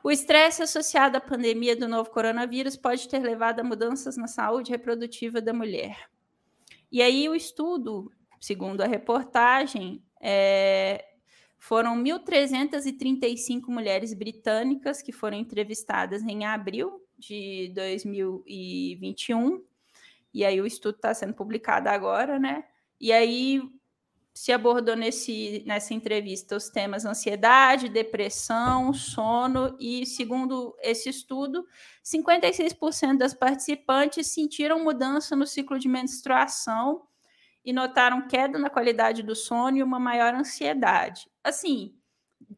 O 0.00 0.12
estresse 0.12 0.62
associado 0.62 1.16
à 1.16 1.20
pandemia 1.20 1.74
do 1.74 1.88
novo 1.88 2.08
coronavírus 2.10 2.76
pode 2.76 3.08
ter 3.08 3.18
levado 3.18 3.58
a 3.58 3.64
mudanças 3.64 4.16
na 4.16 4.28
saúde 4.28 4.70
reprodutiva 4.70 5.40
da 5.40 5.52
mulher. 5.52 6.08
E 6.88 7.02
aí 7.02 7.28
o 7.28 7.34
estudo, 7.34 8.12
segundo 8.40 8.80
a 8.80 8.86
reportagem, 8.86 10.04
é, 10.20 11.04
foram 11.58 11.96
1.335 12.02 13.68
mulheres 13.68 14.14
britânicas 14.14 15.02
que 15.02 15.12
foram 15.12 15.36
entrevistadas 15.36 16.22
em 16.22 16.44
abril 16.44 17.02
de 17.18 17.72
2021. 17.74 19.62
E 20.32 20.44
aí 20.44 20.60
o 20.60 20.66
estudo 20.66 20.94
está 20.96 21.12
sendo 21.12 21.34
publicado 21.34 21.88
agora, 21.88 22.38
né? 22.38 22.64
E 23.00 23.12
aí 23.12 23.60
se 24.32 24.52
abordou 24.52 24.94
nesse, 24.94 25.64
nessa 25.66 25.92
entrevista 25.92 26.56
os 26.56 26.68
temas 26.68 27.04
ansiedade, 27.04 27.88
depressão, 27.88 28.94
sono, 28.94 29.76
e 29.80 30.06
segundo 30.06 30.76
esse 30.80 31.08
estudo, 31.08 31.66
56% 32.04 33.18
das 33.18 33.34
participantes 33.34 34.28
sentiram 34.28 34.84
mudança 34.84 35.34
no 35.34 35.44
ciclo 35.44 35.76
de 35.76 35.88
menstruação 35.88 37.07
e 37.68 37.72
notaram 37.72 38.26
queda 38.26 38.58
na 38.58 38.70
qualidade 38.70 39.22
do 39.22 39.36
sono 39.36 39.76
e 39.76 39.82
uma 39.82 40.00
maior 40.00 40.32
ansiedade. 40.32 41.30
Assim, 41.44 41.94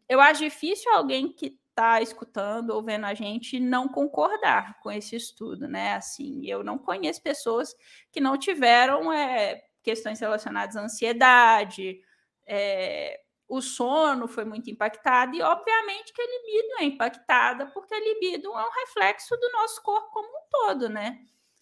eu 0.08 0.20
acho 0.20 0.44
difícil 0.44 0.92
alguém 0.92 1.32
que 1.32 1.58
está 1.68 2.00
escutando 2.00 2.70
ou 2.70 2.80
vendo 2.80 3.06
a 3.06 3.12
gente 3.12 3.58
não 3.58 3.88
concordar 3.88 4.78
com 4.78 4.88
esse 4.88 5.16
estudo, 5.16 5.66
né? 5.66 5.94
Assim, 5.94 6.46
eu 6.46 6.62
não 6.62 6.78
conheço 6.78 7.20
pessoas 7.20 7.74
que 8.12 8.20
não 8.20 8.38
tiveram 8.38 9.12
é, 9.12 9.64
questões 9.82 10.20
relacionadas 10.20 10.76
à 10.76 10.82
ansiedade, 10.82 12.00
é, 12.46 13.20
o 13.48 13.60
sono 13.60 14.28
foi 14.28 14.44
muito 14.44 14.70
impactado 14.70 15.34
e, 15.34 15.42
obviamente, 15.42 16.12
que 16.12 16.22
a 16.22 16.24
libido 16.24 16.74
é 16.78 16.84
impactada, 16.84 17.66
porque 17.66 17.92
a 17.92 17.98
libido 17.98 18.46
é 18.46 18.64
um 18.64 18.72
reflexo 18.86 19.36
do 19.36 19.50
nosso 19.50 19.82
corpo 19.82 20.08
como 20.12 20.28
um 20.28 20.48
todo, 20.52 20.88
né? 20.88 21.18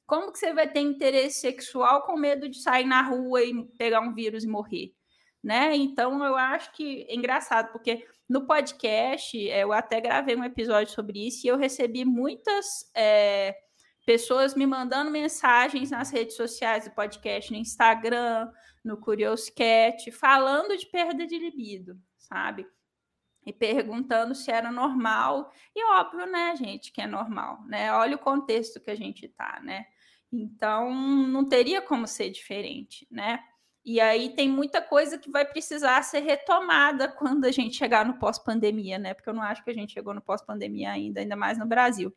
Como 0.08 0.32
que 0.32 0.38
você 0.38 0.54
vai 0.54 0.66
ter 0.66 0.80
interesse 0.80 1.40
sexual 1.40 2.00
com 2.00 2.16
medo 2.16 2.48
de 2.48 2.62
sair 2.62 2.86
na 2.86 3.02
rua 3.02 3.42
e 3.44 3.62
pegar 3.76 4.00
um 4.00 4.14
vírus 4.14 4.42
e 4.42 4.48
morrer? 4.48 4.94
Né? 5.44 5.76
Então, 5.76 6.24
eu 6.24 6.34
acho 6.34 6.72
que 6.72 7.06
é 7.06 7.14
engraçado, 7.14 7.70
porque 7.70 8.06
no 8.26 8.46
podcast 8.46 9.50
é, 9.50 9.62
eu 9.62 9.70
até 9.70 10.00
gravei 10.00 10.34
um 10.34 10.42
episódio 10.42 10.94
sobre 10.94 11.26
isso 11.26 11.46
e 11.46 11.50
eu 11.50 11.58
recebi 11.58 12.06
muitas 12.06 12.90
é, 12.96 13.54
pessoas 14.06 14.54
me 14.54 14.66
mandando 14.66 15.10
mensagens 15.10 15.90
nas 15.90 16.10
redes 16.10 16.36
sociais 16.36 16.86
do 16.86 16.94
podcast, 16.94 17.52
no 17.52 17.58
Instagram, 17.58 18.50
no 18.82 18.96
Curioscat, 18.96 20.10
falando 20.10 20.74
de 20.74 20.86
perda 20.86 21.26
de 21.26 21.38
libido, 21.38 22.00
sabe? 22.16 22.66
E 23.44 23.52
perguntando 23.52 24.34
se 24.34 24.50
era 24.50 24.72
normal. 24.72 25.52
E 25.76 25.84
óbvio, 25.84 26.24
né, 26.24 26.56
gente, 26.56 26.90
que 26.92 27.02
é 27.02 27.06
normal, 27.06 27.62
né? 27.66 27.92
Olha 27.92 28.16
o 28.16 28.18
contexto 28.18 28.80
que 28.80 28.90
a 28.90 28.96
gente 28.96 29.28
tá, 29.28 29.60
né? 29.62 29.84
Então, 30.32 30.92
não 30.92 31.48
teria 31.48 31.80
como 31.80 32.06
ser 32.06 32.30
diferente, 32.30 33.06
né? 33.10 33.40
E 33.84 34.00
aí 34.00 34.34
tem 34.34 34.50
muita 34.50 34.82
coisa 34.82 35.16
que 35.16 35.30
vai 35.30 35.46
precisar 35.46 36.02
ser 36.02 36.20
retomada 36.20 37.08
quando 37.16 37.46
a 37.46 37.50
gente 37.50 37.76
chegar 37.76 38.04
no 38.04 38.18
pós-pandemia, 38.18 38.98
né? 38.98 39.14
Porque 39.14 39.30
eu 39.30 39.34
não 39.34 39.42
acho 39.42 39.64
que 39.64 39.70
a 39.70 39.74
gente 39.74 39.94
chegou 39.94 40.12
no 40.12 40.20
pós-pandemia 40.20 40.90
ainda, 40.92 41.20
ainda 41.20 41.34
mais 41.34 41.56
no 41.56 41.66
Brasil, 41.66 42.14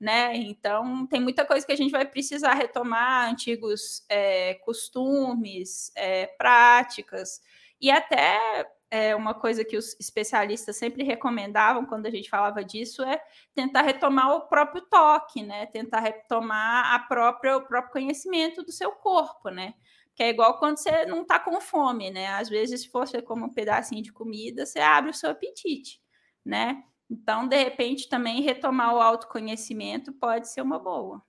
né? 0.00 0.34
Então 0.34 1.06
tem 1.06 1.20
muita 1.20 1.44
coisa 1.44 1.64
que 1.64 1.72
a 1.72 1.76
gente 1.76 1.92
vai 1.92 2.04
precisar 2.04 2.54
retomar, 2.54 3.30
antigos 3.30 4.04
é, 4.08 4.54
costumes, 4.64 5.92
é, 5.94 6.26
práticas, 6.26 7.40
e 7.80 7.90
até 7.90 8.66
é, 8.92 9.16
uma 9.16 9.32
coisa 9.32 9.64
que 9.64 9.74
os 9.74 9.98
especialistas 9.98 10.76
sempre 10.76 11.02
recomendavam 11.02 11.86
quando 11.86 12.04
a 12.04 12.10
gente 12.10 12.28
falava 12.28 12.62
disso 12.62 13.02
é 13.02 13.18
tentar 13.54 13.80
retomar 13.80 14.30
o 14.36 14.42
próprio 14.42 14.82
toque, 14.82 15.42
né? 15.42 15.64
Tentar 15.64 16.00
retomar 16.00 16.92
a 16.94 16.98
própria, 16.98 17.56
o 17.56 17.62
próprio 17.62 17.90
conhecimento 17.90 18.62
do 18.62 18.70
seu 18.70 18.92
corpo, 18.92 19.48
né? 19.48 19.72
Que 20.14 20.24
é 20.24 20.28
igual 20.28 20.58
quando 20.58 20.76
você 20.76 21.06
não 21.06 21.22
está 21.22 21.38
com 21.38 21.58
fome, 21.58 22.10
né? 22.10 22.34
Às 22.34 22.50
vezes, 22.50 22.82
se 22.82 22.90
você 22.92 23.22
come 23.22 23.44
um 23.44 23.54
pedacinho 23.54 24.02
de 24.02 24.12
comida, 24.12 24.66
você 24.66 24.78
abre 24.78 25.10
o 25.10 25.14
seu 25.14 25.30
apetite, 25.30 25.98
né? 26.44 26.84
Então, 27.08 27.48
de 27.48 27.56
repente, 27.56 28.10
também 28.10 28.42
retomar 28.42 28.94
o 28.94 29.00
autoconhecimento 29.00 30.12
pode 30.12 30.50
ser 30.50 30.60
uma 30.60 30.78
boa. 30.78 31.22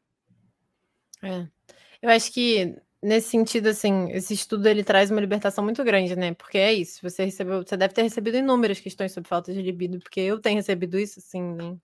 É. 1.23 1.47
Eu 2.01 2.09
acho 2.09 2.29
que 2.33 2.77
nesse 3.03 3.29
sentido, 3.29 3.67
assim, 3.67 4.09
esse 4.11 4.33
estudo 4.33 4.67
ele 4.67 4.83
traz 4.83 5.11
uma 5.11 5.21
libertação 5.21 5.63
muito 5.63 5.83
grande, 5.83 6.15
né? 6.15 6.33
Porque 6.33 6.57
é 6.57 6.73
isso, 6.73 6.99
você 7.01 7.25
recebeu, 7.25 7.63
você 7.65 7.77
deve 7.77 7.93
ter 7.93 8.03
recebido 8.03 8.37
inúmeras 8.37 8.79
questões 8.79 9.11
sobre 9.11 9.29
falta 9.29 9.53
de 9.53 9.61
libido, 9.61 9.99
porque 9.99 10.21
eu 10.21 10.39
tenho 10.39 10.57
recebido 10.57 10.97
isso, 10.99 11.19
assim, 11.19 11.41
nem, 11.41 11.81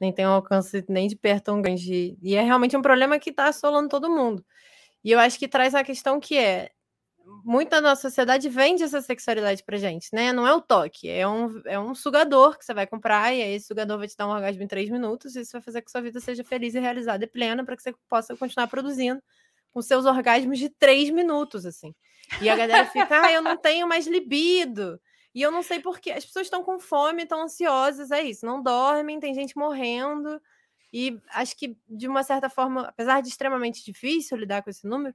nem 0.00 0.12
tenho 0.12 0.30
alcance 0.30 0.84
nem 0.88 1.08
de 1.08 1.16
perto 1.16 1.44
tão 1.46 1.62
grande. 1.62 2.18
E 2.22 2.36
é 2.36 2.42
realmente 2.42 2.76
um 2.76 2.82
problema 2.82 3.18
que 3.20 3.30
está 3.30 3.48
assolando 3.48 3.88
todo 3.88 4.10
mundo. 4.10 4.44
E 5.04 5.12
eu 5.12 5.20
acho 5.20 5.38
que 5.38 5.48
traz 5.48 5.74
a 5.74 5.84
questão 5.84 6.20
que 6.20 6.38
é 6.38 6.70
muita 7.44 7.80
da 7.82 7.90
nossa 7.90 8.02
sociedade 8.02 8.48
vende 8.48 8.82
essa 8.84 9.00
sexualidade 9.02 9.62
pra 9.64 9.76
gente, 9.78 10.08
né? 10.12 10.32
Não 10.32 10.46
é 10.46 10.54
o 10.54 10.60
toque, 10.60 11.08
é 11.08 11.26
um, 11.28 11.60
é 11.66 11.78
um 11.78 11.94
sugador 11.94 12.58
que 12.58 12.64
você 12.64 12.74
vai 12.74 12.86
comprar, 12.86 13.34
e 13.34 13.42
aí 13.42 13.54
esse 13.54 13.66
sugador 13.66 13.98
vai 13.98 14.08
te 14.08 14.16
dar 14.16 14.26
um 14.28 14.30
orgasmo 14.30 14.62
em 14.62 14.66
três 14.68 14.88
minutos, 14.90 15.36
e 15.36 15.40
isso 15.40 15.52
vai 15.52 15.62
fazer 15.62 15.82
que 15.82 15.90
sua 15.90 16.00
vida 16.00 16.20
seja 16.20 16.44
feliz 16.44 16.74
e 16.74 16.80
realizada 16.80 17.24
e 17.24 17.28
plena 17.28 17.64
para 17.64 17.76
que 17.76 17.82
você 17.82 17.94
possa 18.08 18.36
continuar 18.36 18.68
produzindo 18.68 19.20
com 19.76 19.82
seus 19.82 20.06
orgasmos 20.06 20.58
de 20.58 20.70
três 20.70 21.10
minutos, 21.10 21.66
assim. 21.66 21.94
E 22.40 22.48
a 22.48 22.56
galera 22.56 22.86
fica, 22.86 23.20
ah, 23.20 23.30
eu 23.30 23.42
não 23.42 23.58
tenho 23.60 23.86
mais 23.86 24.06
libido. 24.06 24.98
E 25.34 25.42
eu 25.42 25.50
não 25.50 25.62
sei 25.62 25.80
porquê. 25.80 26.12
As 26.12 26.24
pessoas 26.24 26.46
estão 26.46 26.64
com 26.64 26.78
fome, 26.78 27.24
estão 27.24 27.42
ansiosas, 27.42 28.10
é 28.10 28.22
isso. 28.22 28.46
Não 28.46 28.62
dormem, 28.62 29.20
tem 29.20 29.34
gente 29.34 29.54
morrendo. 29.54 30.40
E 30.90 31.20
acho 31.28 31.54
que, 31.58 31.76
de 31.86 32.08
uma 32.08 32.22
certa 32.22 32.48
forma, 32.48 32.86
apesar 32.88 33.20
de 33.20 33.28
extremamente 33.28 33.84
difícil 33.84 34.38
lidar 34.38 34.62
com 34.62 34.70
esse 34.70 34.86
número, 34.86 35.14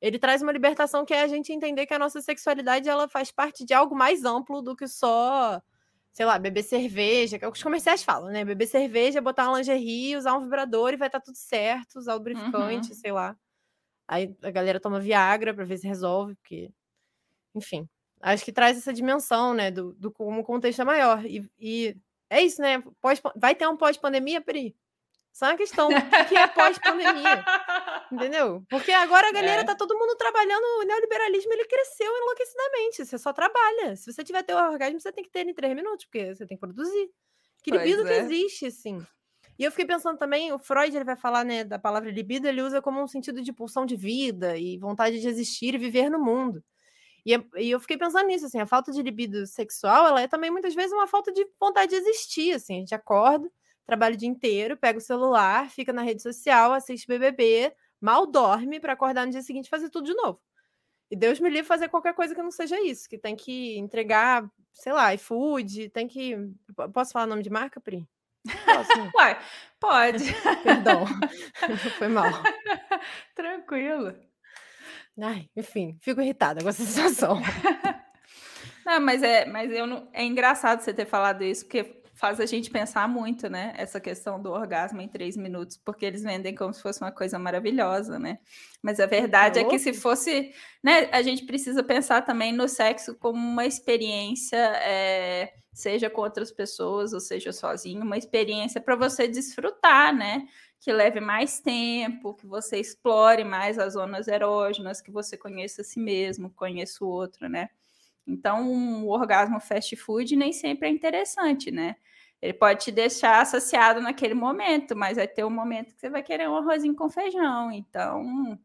ele 0.00 0.18
traz 0.18 0.40
uma 0.40 0.52
libertação 0.52 1.04
que 1.04 1.12
é 1.12 1.20
a 1.20 1.28
gente 1.28 1.52
entender 1.52 1.84
que 1.84 1.92
a 1.92 1.98
nossa 1.98 2.22
sexualidade 2.22 2.88
ela 2.88 3.10
faz 3.10 3.30
parte 3.30 3.62
de 3.62 3.74
algo 3.74 3.94
mais 3.94 4.24
amplo 4.24 4.62
do 4.62 4.74
que 4.74 4.88
só, 4.88 5.60
sei 6.14 6.24
lá, 6.24 6.38
beber 6.38 6.62
cerveja, 6.62 7.38
que 7.38 7.44
é 7.44 7.48
o 7.48 7.52
que 7.52 7.58
os 7.58 7.62
comerciais 7.62 8.02
falam, 8.02 8.30
né? 8.30 8.42
Beber 8.42 8.66
cerveja, 8.66 9.20
botar 9.20 9.50
uma 9.50 9.58
lingerie, 9.58 10.16
usar 10.16 10.34
um 10.34 10.40
vibrador 10.40 10.94
e 10.94 10.96
vai 10.96 11.08
estar 11.08 11.20
tá 11.20 11.26
tudo 11.26 11.36
certo, 11.36 11.98
usar 11.98 12.14
o 12.14 12.16
lubrificante, 12.16 12.88
uhum. 12.88 12.94
sei 12.94 13.12
lá. 13.12 13.36
Aí 14.08 14.34
a 14.42 14.50
galera 14.50 14.80
toma 14.80 14.98
Viagra 14.98 15.52
para 15.52 15.64
ver 15.64 15.76
se 15.76 15.86
resolve, 15.86 16.34
porque. 16.36 16.70
Enfim. 17.54 17.86
Acho 18.20 18.44
que 18.44 18.52
traz 18.52 18.76
essa 18.76 18.92
dimensão, 18.92 19.54
né? 19.54 19.70
Do, 19.70 19.92
do 19.92 20.10
como 20.10 20.40
o 20.40 20.44
contexto 20.44 20.82
é 20.82 20.84
maior. 20.84 21.24
E, 21.24 21.48
e 21.58 21.96
é 22.30 22.42
isso, 22.42 22.60
né? 22.60 22.82
Pós, 23.00 23.20
vai 23.36 23.54
ter 23.54 23.68
um 23.68 23.76
pós-pandemia, 23.76 24.40
Pri? 24.40 24.74
Só 25.32 25.46
uma 25.46 25.56
questão. 25.56 25.88
O 25.88 26.28
que 26.28 26.36
é 26.36 26.46
pós-pandemia? 26.48 27.44
Entendeu? 28.10 28.64
Porque 28.68 28.90
agora 28.90 29.28
a 29.28 29.32
galera 29.32 29.60
é. 29.60 29.64
tá 29.64 29.74
todo 29.74 29.96
mundo 29.96 30.16
trabalhando, 30.16 30.64
o 30.80 30.82
neoliberalismo 30.82 31.52
ele 31.52 31.64
cresceu 31.66 32.10
enlouquecidamente. 32.10 33.04
Você 33.04 33.18
só 33.18 33.32
trabalha. 33.32 33.94
Se 33.94 34.12
você 34.12 34.24
tiver 34.24 34.42
teu 34.42 34.56
orgasmo, 34.56 34.98
você 34.98 35.12
tem 35.12 35.22
que 35.22 35.30
ter 35.30 35.46
em 35.46 35.54
três 35.54 35.76
minutos, 35.76 36.06
porque 36.06 36.34
você 36.34 36.46
tem 36.46 36.56
que 36.56 36.60
produzir. 36.60 37.10
Que 37.62 37.70
libido 37.70 38.02
é. 38.02 38.04
que 38.08 38.12
existe, 38.14 38.66
assim. 38.66 39.06
E 39.58 39.64
eu 39.64 39.70
fiquei 39.70 39.86
pensando 39.86 40.16
também, 40.16 40.52
o 40.52 40.58
Freud 40.58 40.94
ele 40.94 41.04
vai 41.04 41.16
falar, 41.16 41.44
né, 41.44 41.64
da 41.64 41.78
palavra 41.78 42.10
libido, 42.10 42.46
ele 42.46 42.62
usa 42.62 42.80
como 42.80 43.02
um 43.02 43.08
sentido 43.08 43.42
de 43.42 43.52
pulsão 43.52 43.84
de 43.84 43.96
vida 43.96 44.56
e 44.56 44.78
vontade 44.78 45.20
de 45.20 45.26
existir 45.28 45.74
e 45.74 45.78
viver 45.78 46.08
no 46.08 46.18
mundo. 46.18 46.62
E, 47.26 47.32
e 47.56 47.70
eu 47.70 47.80
fiquei 47.80 47.98
pensando 47.98 48.26
nisso, 48.28 48.46
assim, 48.46 48.60
a 48.60 48.66
falta 48.66 48.92
de 48.92 49.02
libido 49.02 49.46
sexual, 49.46 50.06
ela 50.06 50.20
é 50.20 50.28
também 50.28 50.50
muitas 50.50 50.74
vezes 50.74 50.92
uma 50.92 51.08
falta 51.08 51.32
de 51.32 51.44
vontade 51.60 51.90
de 51.90 51.96
existir, 51.96 52.52
assim, 52.54 52.76
a 52.76 52.78
gente 52.80 52.94
acorda, 52.94 53.50
trabalha 53.84 54.14
o 54.14 54.18
dia 54.18 54.28
inteiro, 54.28 54.76
pega 54.76 54.98
o 54.98 55.02
celular, 55.02 55.68
fica 55.70 55.92
na 55.92 56.02
rede 56.02 56.22
social, 56.22 56.72
assiste 56.72 57.08
BBB, 57.08 57.74
mal 58.00 58.26
dorme 58.26 58.78
para 58.78 58.92
acordar 58.92 59.26
no 59.26 59.32
dia 59.32 59.42
seguinte 59.42 59.66
e 59.66 59.70
fazer 59.70 59.90
tudo 59.90 60.06
de 60.06 60.14
novo. 60.14 60.40
E 61.10 61.16
Deus 61.16 61.40
me 61.40 61.48
livre 61.48 61.66
fazer 61.66 61.88
qualquer 61.88 62.14
coisa 62.14 62.34
que 62.34 62.42
não 62.42 62.50
seja 62.50 62.80
isso, 62.82 63.08
que 63.08 63.18
tem 63.18 63.34
que 63.34 63.78
entregar, 63.78 64.48
sei 64.72 64.92
lá, 64.92 65.12
iFood, 65.14 65.88
tem 65.88 66.06
que. 66.06 66.36
Posso 66.92 67.12
falar 67.12 67.26
nome 67.26 67.42
de 67.42 67.50
marca, 67.50 67.80
Pri? 67.80 68.06
Posso? 68.64 69.10
Ué, 69.16 69.38
pode. 69.80 70.24
Perdão, 70.62 71.06
foi 71.98 72.08
mal. 72.08 72.30
Tranquilo. 73.34 74.14
Ai, 75.20 75.48
enfim, 75.56 75.98
fico 76.00 76.20
irritada 76.20 76.62
com 76.62 76.68
essa 76.68 76.84
situação. 76.84 77.40
Não, 78.86 79.00
mas 79.00 79.22
é, 79.22 79.44
mas 79.44 79.70
eu 79.72 79.86
não, 79.86 80.08
é 80.12 80.24
engraçado 80.24 80.80
você 80.80 80.94
ter 80.94 81.06
falado 81.06 81.42
isso, 81.42 81.64
porque 81.64 82.02
faz 82.18 82.40
a 82.40 82.46
gente 82.46 82.68
pensar 82.68 83.08
muito, 83.08 83.48
né? 83.48 83.72
Essa 83.76 84.00
questão 84.00 84.42
do 84.42 84.50
orgasmo 84.50 85.00
em 85.00 85.06
três 85.06 85.36
minutos, 85.36 85.76
porque 85.76 86.04
eles 86.04 86.24
vendem 86.24 86.52
como 86.52 86.74
se 86.74 86.82
fosse 86.82 87.00
uma 87.00 87.12
coisa 87.12 87.38
maravilhosa, 87.38 88.18
né? 88.18 88.40
Mas 88.82 88.98
a 88.98 89.06
verdade 89.06 89.60
é, 89.60 89.62
é 89.62 89.64
que 89.64 89.78
se 89.78 89.92
fosse, 89.92 90.52
né? 90.82 91.08
A 91.12 91.22
gente 91.22 91.46
precisa 91.46 91.80
pensar 91.80 92.22
também 92.22 92.52
no 92.52 92.68
sexo 92.68 93.14
como 93.14 93.38
uma 93.38 93.64
experiência, 93.64 94.56
é, 94.82 95.54
seja 95.72 96.10
com 96.10 96.20
outras 96.20 96.50
pessoas 96.50 97.12
ou 97.12 97.20
seja 97.20 97.52
sozinho, 97.52 98.02
uma 98.02 98.18
experiência 98.18 98.80
para 98.80 98.96
você 98.96 99.28
desfrutar, 99.28 100.12
né? 100.12 100.44
Que 100.80 100.92
leve 100.92 101.20
mais 101.20 101.60
tempo, 101.60 102.34
que 102.34 102.48
você 102.48 102.78
explore 102.78 103.44
mais 103.44 103.78
as 103.78 103.92
zonas 103.92 104.26
erógenas, 104.26 105.00
que 105.00 105.12
você 105.12 105.36
conheça 105.36 105.82
a 105.82 105.84
si 105.84 106.00
mesmo, 106.00 106.50
conheça 106.50 107.04
o 107.04 107.08
outro, 107.08 107.48
né? 107.48 107.68
Então, 108.26 109.04
o 109.04 109.08
orgasmo 109.08 109.60
fast 109.60 109.94
food 109.94 110.34
nem 110.34 110.52
sempre 110.52 110.88
é 110.88 110.90
interessante, 110.90 111.70
né? 111.70 111.94
Ele 112.40 112.52
pode 112.52 112.84
te 112.84 112.92
deixar 112.92 113.44
saciado 113.44 114.00
naquele 114.00 114.34
momento, 114.34 114.96
mas 114.96 115.16
vai 115.16 115.26
ter 115.26 115.44
um 115.44 115.50
momento 115.50 115.94
que 115.94 116.00
você 116.00 116.08
vai 116.08 116.22
querer 116.22 116.48
um 116.48 116.56
arrozinho 116.56 116.94
com 116.94 117.10
feijão. 117.10 117.72
Então, 117.72 118.58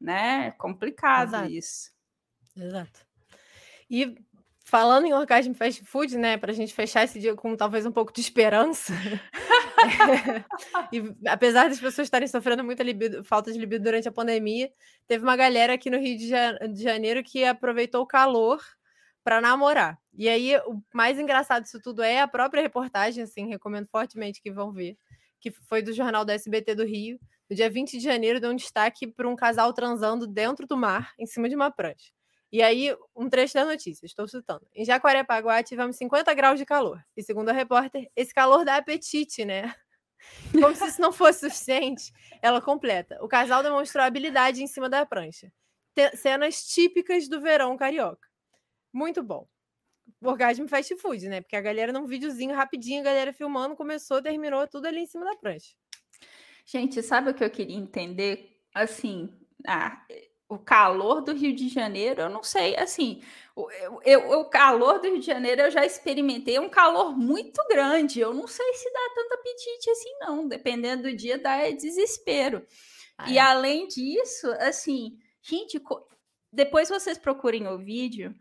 né, 0.00 0.46
é 0.46 0.50
complicado 0.52 1.30
Exato. 1.30 1.50
isso. 1.50 1.90
Exato. 2.56 3.06
E 3.90 4.16
falando 4.64 5.06
em 5.06 5.14
orgasmo 5.14 5.54
fast 5.54 5.84
food, 5.84 6.16
né, 6.16 6.36
para 6.36 6.52
a 6.52 6.54
gente 6.54 6.74
fechar 6.74 7.04
esse 7.04 7.18
dia 7.18 7.34
com 7.34 7.56
talvez 7.56 7.86
um 7.86 7.92
pouco 7.92 8.12
de 8.12 8.20
esperança. 8.20 8.92
é, 10.42 10.44
e 10.92 11.14
apesar 11.26 11.68
das 11.68 11.80
pessoas 11.80 12.06
estarem 12.06 12.28
sofrendo 12.28 12.64
muita 12.64 12.82
libido, 12.82 13.24
falta 13.24 13.52
de 13.52 13.58
libido 13.58 13.84
durante 13.84 14.08
a 14.08 14.12
pandemia, 14.12 14.70
teve 15.06 15.22
uma 15.22 15.36
galera 15.36 15.74
aqui 15.74 15.90
no 15.90 15.98
Rio 15.98 16.18
de 16.18 16.82
Janeiro 16.82 17.22
que 17.22 17.44
aproveitou 17.44 18.02
o 18.02 18.06
calor 18.06 18.62
para 19.28 19.42
namorar. 19.42 19.98
E 20.14 20.26
aí, 20.26 20.56
o 20.60 20.82
mais 20.94 21.18
engraçado 21.18 21.62
disso 21.62 21.78
tudo 21.82 22.02
é 22.02 22.18
a 22.18 22.26
própria 22.26 22.62
reportagem, 22.62 23.22
assim, 23.22 23.46
recomendo 23.46 23.86
fortemente 23.86 24.40
que 24.40 24.50
vão 24.50 24.72
ver, 24.72 24.96
que 25.38 25.50
foi 25.50 25.82
do 25.82 25.92
jornal 25.92 26.24
da 26.24 26.32
SBT 26.32 26.74
do 26.74 26.82
Rio, 26.82 27.20
no 27.50 27.54
dia 27.54 27.68
20 27.68 27.98
de 27.98 28.00
janeiro, 28.02 28.40
deu 28.40 28.50
um 28.50 28.56
destaque 28.56 29.06
para 29.06 29.28
um 29.28 29.36
casal 29.36 29.70
transando 29.74 30.26
dentro 30.26 30.66
do 30.66 30.78
mar, 30.78 31.12
em 31.18 31.26
cima 31.26 31.46
de 31.46 31.54
uma 31.54 31.70
prancha. 31.70 32.10
E 32.50 32.62
aí, 32.62 32.96
um 33.14 33.28
trecho 33.28 33.52
da 33.52 33.66
notícia, 33.66 34.06
estou 34.06 34.26
citando. 34.26 34.66
Em 34.74 34.82
Jacarepaguá 34.82 35.62
tivemos 35.62 35.96
50 35.98 36.32
graus 36.32 36.58
de 36.58 36.64
calor. 36.64 36.98
E 37.14 37.22
segundo 37.22 37.50
a 37.50 37.52
repórter, 37.52 38.10
esse 38.16 38.32
calor 38.32 38.64
dá 38.64 38.76
apetite, 38.76 39.44
né? 39.44 39.74
Como 40.52 40.74
se 40.74 40.86
isso 40.86 41.02
não 41.02 41.12
fosse 41.12 41.40
suficiente, 41.40 42.10
ela 42.40 42.62
completa. 42.62 43.22
O 43.22 43.28
casal 43.28 43.62
demonstrou 43.62 44.02
habilidade 44.02 44.62
em 44.62 44.66
cima 44.66 44.88
da 44.88 45.04
prancha. 45.04 45.52
cenas 46.14 46.62
típicas 46.62 47.28
do 47.28 47.42
verão 47.42 47.76
carioca. 47.76 48.27
Muito 48.92 49.22
bom. 49.22 49.46
Orgasmo 50.22 50.68
fast 50.68 50.96
food, 50.96 51.28
né? 51.28 51.40
Porque 51.40 51.56
a 51.56 51.60
galera 51.60 51.92
num 51.92 52.06
videozinho 52.06 52.54
rapidinho, 52.54 53.00
a 53.00 53.04
galera 53.04 53.32
filmando, 53.32 53.76
começou, 53.76 54.22
terminou 54.22 54.66
tudo 54.66 54.86
ali 54.86 55.00
em 55.00 55.06
cima 55.06 55.24
da 55.24 55.36
prancha. 55.36 55.74
Gente, 56.64 57.02
sabe 57.02 57.30
o 57.30 57.34
que 57.34 57.44
eu 57.44 57.50
queria 57.50 57.76
entender? 57.76 58.60
Assim, 58.74 59.32
ah, 59.66 60.02
o 60.48 60.58
calor 60.58 61.20
do 61.20 61.34
Rio 61.34 61.54
de 61.54 61.68
Janeiro, 61.68 62.22
eu 62.22 62.30
não 62.30 62.42
sei, 62.42 62.74
assim, 62.76 63.22
o, 63.54 63.68
eu, 64.04 64.40
o 64.40 64.44
calor 64.46 64.98
do 64.98 65.08
Rio 65.08 65.20
de 65.20 65.26
Janeiro 65.26 65.62
eu 65.62 65.70
já 65.70 65.84
experimentei, 65.84 66.56
é 66.56 66.60
um 66.60 66.70
calor 66.70 67.16
muito 67.16 67.62
grande, 67.68 68.20
eu 68.20 68.32
não 68.32 68.46
sei 68.46 68.72
se 68.72 68.90
dá 68.90 69.12
tanto 69.14 69.34
apetite 69.34 69.90
assim 69.90 70.18
não, 70.20 70.48
dependendo 70.48 71.02
do 71.02 71.14
dia 71.14 71.38
dá 71.38 71.68
desespero. 71.70 72.66
Ah, 73.18 73.30
e 73.30 73.36
é. 73.36 73.40
além 73.40 73.86
disso, 73.88 74.50
assim, 74.60 75.18
gente, 75.42 75.78
depois 76.50 76.88
vocês 76.88 77.18
procurem 77.18 77.66
o 77.68 77.76
vídeo, 77.76 78.34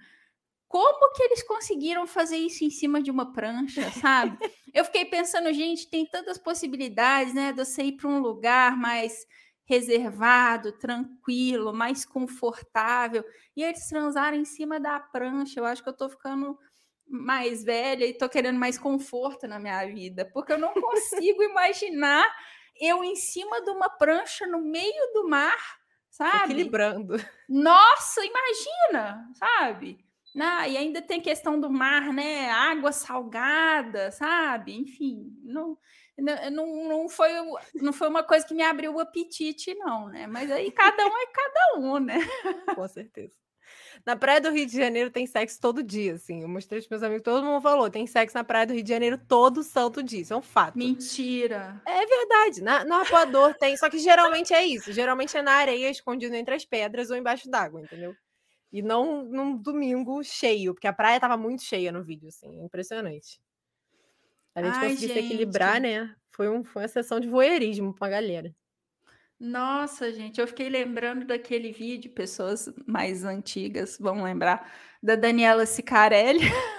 como 0.67 1.13
que 1.13 1.23
eles 1.23 1.43
conseguiram 1.43 2.05
fazer 2.05 2.37
isso 2.37 2.63
em 2.63 2.69
cima 2.69 3.01
de 3.01 3.09
uma 3.09 3.31
prancha, 3.31 3.89
sabe? 3.91 4.37
Eu 4.73 4.83
fiquei 4.85 5.05
pensando, 5.05 5.51
gente, 5.53 5.89
tem 5.89 6.05
tantas 6.05 6.37
possibilidades, 6.37 7.33
né, 7.33 7.51
de 7.51 7.65
você 7.65 7.83
ir 7.83 7.93
para 7.93 8.09
um 8.09 8.19
lugar 8.19 8.75
mais 8.75 9.25
reservado, 9.65 10.71
tranquilo, 10.77 11.73
mais 11.73 12.05
confortável, 12.05 13.23
e 13.55 13.63
eles 13.63 13.87
transarem 13.87 14.41
em 14.41 14.45
cima 14.45 14.79
da 14.79 14.99
prancha. 14.99 15.59
Eu 15.59 15.65
acho 15.65 15.83
que 15.83 15.89
eu 15.89 15.95
tô 15.95 16.07
ficando 16.09 16.57
mais 17.05 17.63
velha 17.63 18.05
e 18.05 18.17
tô 18.17 18.27
querendo 18.27 18.59
mais 18.59 18.77
conforto 18.77 19.47
na 19.47 19.59
minha 19.59 19.85
vida, 19.85 20.29
porque 20.33 20.53
eu 20.53 20.57
não 20.57 20.73
consigo 20.73 21.43
imaginar 21.43 22.25
eu 22.79 23.03
em 23.03 23.15
cima 23.15 23.61
de 23.61 23.69
uma 23.71 23.89
prancha 23.89 24.45
no 24.45 24.61
meio 24.61 25.13
do 25.13 25.27
mar, 25.27 25.57
sabe? 26.09 26.53
Equilibrando. 26.53 27.15
Nossa, 27.49 28.21
imagina, 28.23 29.29
sabe? 29.35 30.06
Ah, 30.39 30.67
e 30.67 30.77
ainda 30.77 31.01
tem 31.01 31.19
questão 31.19 31.59
do 31.59 31.69
mar, 31.69 32.13
né? 32.13 32.49
Água 32.49 32.91
salgada, 32.91 34.11
sabe? 34.11 34.73
Enfim, 34.75 35.35
não, 35.43 35.77
não, 36.51 36.87
não, 36.87 37.09
foi, 37.09 37.29
não 37.75 37.91
foi 37.91 38.07
uma 38.07 38.23
coisa 38.23 38.45
que 38.45 38.53
me 38.53 38.63
abriu 38.63 38.93
o 38.93 38.99
apetite, 38.99 39.73
não, 39.75 40.09
né? 40.09 40.27
Mas 40.27 40.51
aí 40.51 40.71
cada 40.71 41.05
um 41.05 41.17
é 41.17 41.25
cada 41.27 41.79
um, 41.79 41.99
né? 41.99 42.17
Com 42.75 42.87
certeza. 42.87 43.33
Na 44.05 44.15
praia 44.15 44.39
do 44.39 44.49
Rio 44.49 44.65
de 44.65 44.77
Janeiro 44.77 45.09
tem 45.09 45.25
sexo 45.25 45.59
todo 45.59 45.83
dia, 45.83 46.13
assim. 46.13 46.41
Eu 46.41 46.47
mostrei 46.47 46.79
para 46.81 46.87
meus 46.91 47.03
amigos, 47.03 47.23
todo 47.23 47.43
mundo 47.43 47.61
falou: 47.61 47.89
tem 47.89 48.07
sexo 48.07 48.37
na 48.37 48.43
praia 48.43 48.65
do 48.65 48.73
Rio 48.73 48.83
de 48.83 48.89
Janeiro 48.89 49.17
todo 49.17 49.63
santo 49.63 50.01
dia. 50.01 50.21
Isso 50.21 50.33
é 50.33 50.37
um 50.37 50.41
fato. 50.41 50.77
Mentira. 50.77 51.81
É 51.85 52.05
verdade. 52.05 52.61
Na, 52.61 52.85
no 52.85 52.93
arpoador 52.95 53.53
tem, 53.55 53.75
só 53.75 53.89
que 53.89 53.99
geralmente 53.99 54.53
é 54.53 54.65
isso. 54.65 54.93
Geralmente 54.93 55.35
é 55.35 55.41
na 55.41 55.53
areia, 55.53 55.89
escondido 55.89 56.35
entre 56.35 56.55
as 56.55 56.63
pedras 56.63 57.09
ou 57.09 57.17
embaixo 57.17 57.49
d'água, 57.49 57.81
entendeu? 57.81 58.15
E 58.71 58.81
não 58.81 59.23
num 59.23 59.57
domingo 59.57 60.23
cheio, 60.23 60.73
porque 60.73 60.87
a 60.87 60.93
praia 60.93 61.19
tava 61.19 61.37
muito 61.37 61.63
cheia 61.63 61.91
no 61.91 62.03
vídeo, 62.03 62.27
assim, 62.29 62.63
impressionante. 62.63 63.39
A 64.55 64.63
gente 64.63 64.73
Ai, 64.75 64.89
conseguiu 64.89 65.09
se 65.09 65.19
equilibrar, 65.19 65.79
né? 65.79 66.15
Foi, 66.31 66.49
um, 66.49 66.63
foi 66.63 66.81
uma 66.83 66.87
sessão 66.87 67.19
de 67.19 67.27
voyeurismo 67.29 67.93
pra 67.93 68.09
galera. 68.09 68.53
Nossa, 69.39 70.11
gente, 70.11 70.41
eu 70.41 70.47
fiquei 70.47 70.67
lembrando 70.67 71.25
daquele 71.25 71.71
vídeo, 71.71 72.11
pessoas 72.11 72.67
mais 72.87 73.23
antigas 73.23 73.97
vão 73.99 74.23
lembrar, 74.23 74.71
da 75.01 75.15
Daniela 75.15 75.65
Sicarelli. 75.65 76.39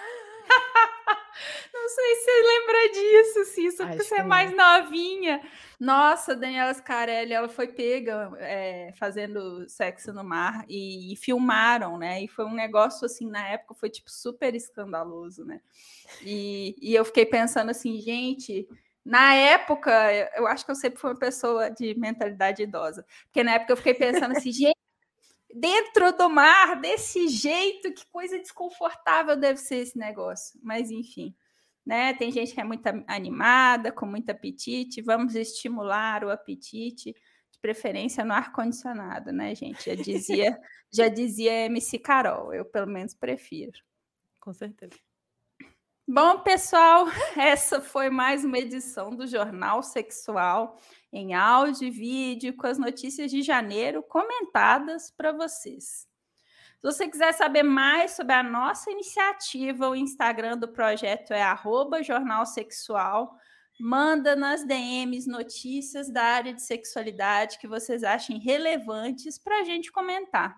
Não 1.89 1.95
sei 1.95 2.17
se 2.17 2.23
você 2.23 2.43
lembra 2.43 2.93
disso, 2.93 3.45
Cissa, 3.47 3.87
porque 3.87 4.05
você 4.05 4.17
é 4.17 4.23
mais 4.23 4.55
novinha. 4.55 5.41
Nossa, 5.81 6.37
Daniela 6.37 6.75
Scarelli, 6.75 7.33
ela 7.33 7.49
foi 7.49 7.69
pega 7.69 8.31
é, 8.41 8.93
fazendo 8.99 9.67
sexo 9.71 10.13
no 10.13 10.23
mar 10.23 10.67
e, 10.69 11.15
e, 11.15 11.17
filmaram, 11.17 11.97
né? 11.97 12.23
E 12.23 12.29
foi 12.29 12.45
um 12.45 12.53
negócio 12.53 13.07
assim, 13.07 13.27
na 13.31 13.49
época 13.49 13.75
foi 13.75 13.89
tipo 13.89 14.11
super 14.11 14.55
escandaloso, 14.55 15.47
né? 15.47 15.63
E, 16.21 16.77
e 16.79 16.95
eu 16.95 17.07
fiquei 17.07 17.25
pensando 17.25 17.71
assim, 17.71 17.99
gente, 18.03 18.69
na 19.03 19.33
época, 19.35 19.91
eu 20.37 20.47
acho 20.47 20.67
que 20.67 20.71
eu 20.71 20.77
sempre 20.77 21.01
fui 21.01 21.09
uma 21.09 21.19
pessoa 21.19 21.71
de 21.71 21.95
mentalidade 21.99 22.63
idosa, 22.63 23.03
porque 23.25 23.43
na 23.43 23.55
época 23.55 23.73
eu 23.73 23.79
fiquei 23.79 23.95
pensando 23.95 24.37
assim, 24.37 24.53
gente, 24.53 24.77
dentro 25.55 26.13
do 26.13 26.29
mar, 26.29 26.79
desse 26.79 27.29
jeito, 27.29 27.95
que 27.95 28.05
coisa 28.13 28.39
desconfortável 28.39 29.35
deve 29.39 29.59
ser 29.59 29.77
esse 29.77 29.97
negócio. 29.97 30.61
Mas 30.63 30.91
enfim 30.91 31.35
né? 31.89 32.13
Tem 32.13 32.31
gente 32.31 32.53
que 32.53 32.61
é 32.61 32.65
muito 32.65 32.87
animada, 33.07 33.91
com 33.91 34.05
muito 34.05 34.29
apetite, 34.29 35.01
vamos 35.01 35.35
estimular 35.35 36.23
o 36.23 36.31
apetite, 36.31 37.15
de 37.51 37.59
preferência 37.63 38.27
no 38.27 38.35
ar-condicionado, 38.35 39.33
né, 39.33 39.55
gente? 39.55 39.87
Já 39.87 39.95
dizia, 39.95 40.61
já 40.93 41.09
dizia 41.09 41.65
MC 41.65 41.99
Carol, 41.99 42.53
eu 42.53 42.67
pelo 42.67 42.87
menos 42.87 43.15
prefiro. 43.15 43.79
Com 44.39 44.53
certeza. 44.53 44.99
Bom, 46.07 46.41
pessoal, 46.41 47.07
essa 47.35 47.81
foi 47.81 48.11
mais 48.11 48.45
uma 48.45 48.59
edição 48.59 49.09
do 49.09 49.27
Jornal 49.27 49.83
Sexual 49.83 50.79
em 51.11 51.33
áudio 51.33 51.89
e 51.89 51.91
vídeo 51.91 52.55
com 52.55 52.67
as 52.67 52.79
notícias 52.79 53.31
de 53.31 53.41
janeiro 53.41 54.03
comentadas 54.03 55.11
para 55.11 55.33
vocês. 55.33 56.08
Se 56.81 56.87
você 56.87 57.09
quiser 57.09 57.33
saber 57.35 57.65
mais 57.65 58.13
sobre 58.13 58.35
a 58.35 58.43
nossa 58.43 58.89
iniciativa, 58.89 59.89
o 59.89 59.97
Instagram 59.97 60.57
do 60.57 60.69
projeto 60.69 61.33
é 61.33 61.43
Jornal 62.05 62.47
Sexual. 62.47 63.37
Manda 63.81 64.37
nas 64.37 64.65
DMs 64.65 65.29
notícias 65.29 66.09
da 66.09 66.23
área 66.23 66.55
de 66.55 66.63
sexualidade 66.63 67.59
que 67.59 67.67
vocês 67.67 68.05
achem 68.05 68.39
relevantes 68.39 69.41
para 69.41 69.61
a 69.61 69.65
gente 69.65 69.91
comentar. 69.91 70.57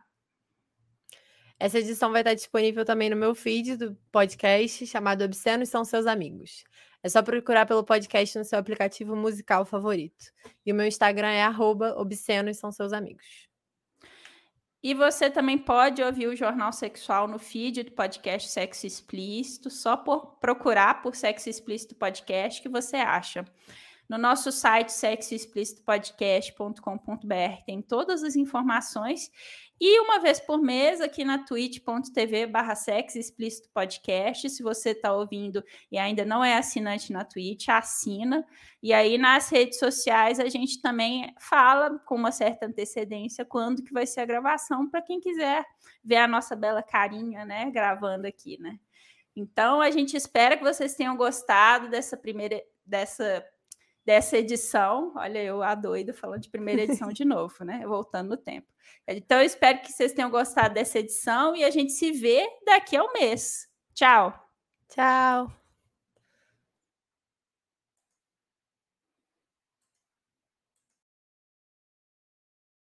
Essa 1.58 1.78
edição 1.78 2.12
vai 2.12 2.20
estar 2.20 2.34
disponível 2.34 2.84
também 2.84 3.08
no 3.08 3.16
meu 3.16 3.34
feed 3.34 3.78
do 3.78 3.96
podcast 4.12 4.86
chamado 4.86 5.24
Obscenos 5.24 5.70
São 5.70 5.86
Seus 5.86 6.06
Amigos. 6.06 6.64
É 7.02 7.08
só 7.08 7.22
procurar 7.22 7.64
pelo 7.64 7.82
podcast 7.82 8.38
no 8.38 8.44
seu 8.44 8.58
aplicativo 8.58 9.16
musical 9.16 9.64
favorito. 9.64 10.26
E 10.66 10.72
o 10.72 10.74
meu 10.74 10.86
Instagram 10.86 11.28
é 11.28 11.42
Obscenos 11.96 12.58
São 12.58 12.70
Seus 12.70 12.92
Amigos. 12.92 13.49
E 14.82 14.94
você 14.94 15.28
também 15.28 15.58
pode 15.58 16.02
ouvir 16.02 16.26
o 16.26 16.34
Jornal 16.34 16.72
Sexual 16.72 17.28
no 17.28 17.38
feed 17.38 17.82
do 17.82 17.92
podcast 17.92 18.48
Sexo 18.48 18.86
Explícito, 18.86 19.68
só 19.68 19.96
por 19.96 20.38
procurar 20.40 21.02
por 21.02 21.14
Sexo 21.14 21.50
Explícito 21.50 21.94
Podcast 21.94 22.62
que 22.62 22.68
você 22.68 22.96
acha. 22.96 23.44
No 24.10 24.18
nosso 24.18 24.50
site 24.50 24.90
sexoexplicitopodcast.com.br 24.90 27.64
tem 27.64 27.80
todas 27.80 28.24
as 28.24 28.34
informações 28.34 29.30
e 29.80 30.00
uma 30.00 30.18
vez 30.18 30.40
por 30.40 30.60
mês, 30.60 31.00
aqui 31.00 31.24
na 31.24 31.44
twitch.tv 31.44 32.48
barra 32.48 32.74
podcast, 33.72 34.50
se 34.50 34.64
você 34.64 34.90
está 34.90 35.14
ouvindo 35.14 35.62
e 35.92 35.96
ainda 35.96 36.24
não 36.24 36.44
é 36.44 36.56
assinante 36.56 37.12
na 37.12 37.24
Twitch, 37.24 37.68
assina. 37.68 38.44
E 38.82 38.92
aí 38.92 39.16
nas 39.16 39.48
redes 39.48 39.78
sociais 39.78 40.40
a 40.40 40.48
gente 40.48 40.82
também 40.82 41.32
fala 41.38 41.96
com 42.00 42.16
uma 42.16 42.32
certa 42.32 42.66
antecedência 42.66 43.44
quando 43.44 43.80
que 43.80 43.92
vai 43.92 44.06
ser 44.06 44.22
a 44.22 44.26
gravação, 44.26 44.90
para 44.90 45.02
quem 45.02 45.20
quiser 45.20 45.64
ver 46.02 46.16
a 46.16 46.26
nossa 46.26 46.56
bela 46.56 46.82
carinha, 46.82 47.44
né, 47.44 47.70
gravando 47.70 48.26
aqui, 48.26 48.60
né? 48.60 48.76
Então 49.36 49.80
a 49.80 49.92
gente 49.92 50.16
espera 50.16 50.56
que 50.56 50.64
vocês 50.64 50.96
tenham 50.96 51.16
gostado 51.16 51.88
dessa 51.88 52.16
primeira 52.16 52.60
dessa 52.84 53.46
dessa 54.10 54.36
edição. 54.36 55.12
Olha, 55.14 55.40
eu 55.40 55.62
a 55.62 55.72
doida 55.72 56.12
falando 56.12 56.40
de 56.40 56.50
primeira 56.50 56.82
edição 56.82 57.12
de 57.12 57.24
novo, 57.24 57.64
né? 57.64 57.86
Voltando 57.86 58.30
no 58.30 58.36
tempo. 58.36 58.66
Então, 59.06 59.38
eu 59.38 59.44
espero 59.44 59.78
que 59.80 59.92
vocês 59.92 60.12
tenham 60.12 60.28
gostado 60.28 60.74
dessa 60.74 60.98
edição 60.98 61.54
e 61.54 61.62
a 61.62 61.70
gente 61.70 61.92
se 61.92 62.10
vê 62.10 62.44
daqui 62.66 62.96
a 62.96 63.04
um 63.04 63.12
mês. 63.12 63.68
Tchau. 63.94 64.34
Tchau. 64.88 65.59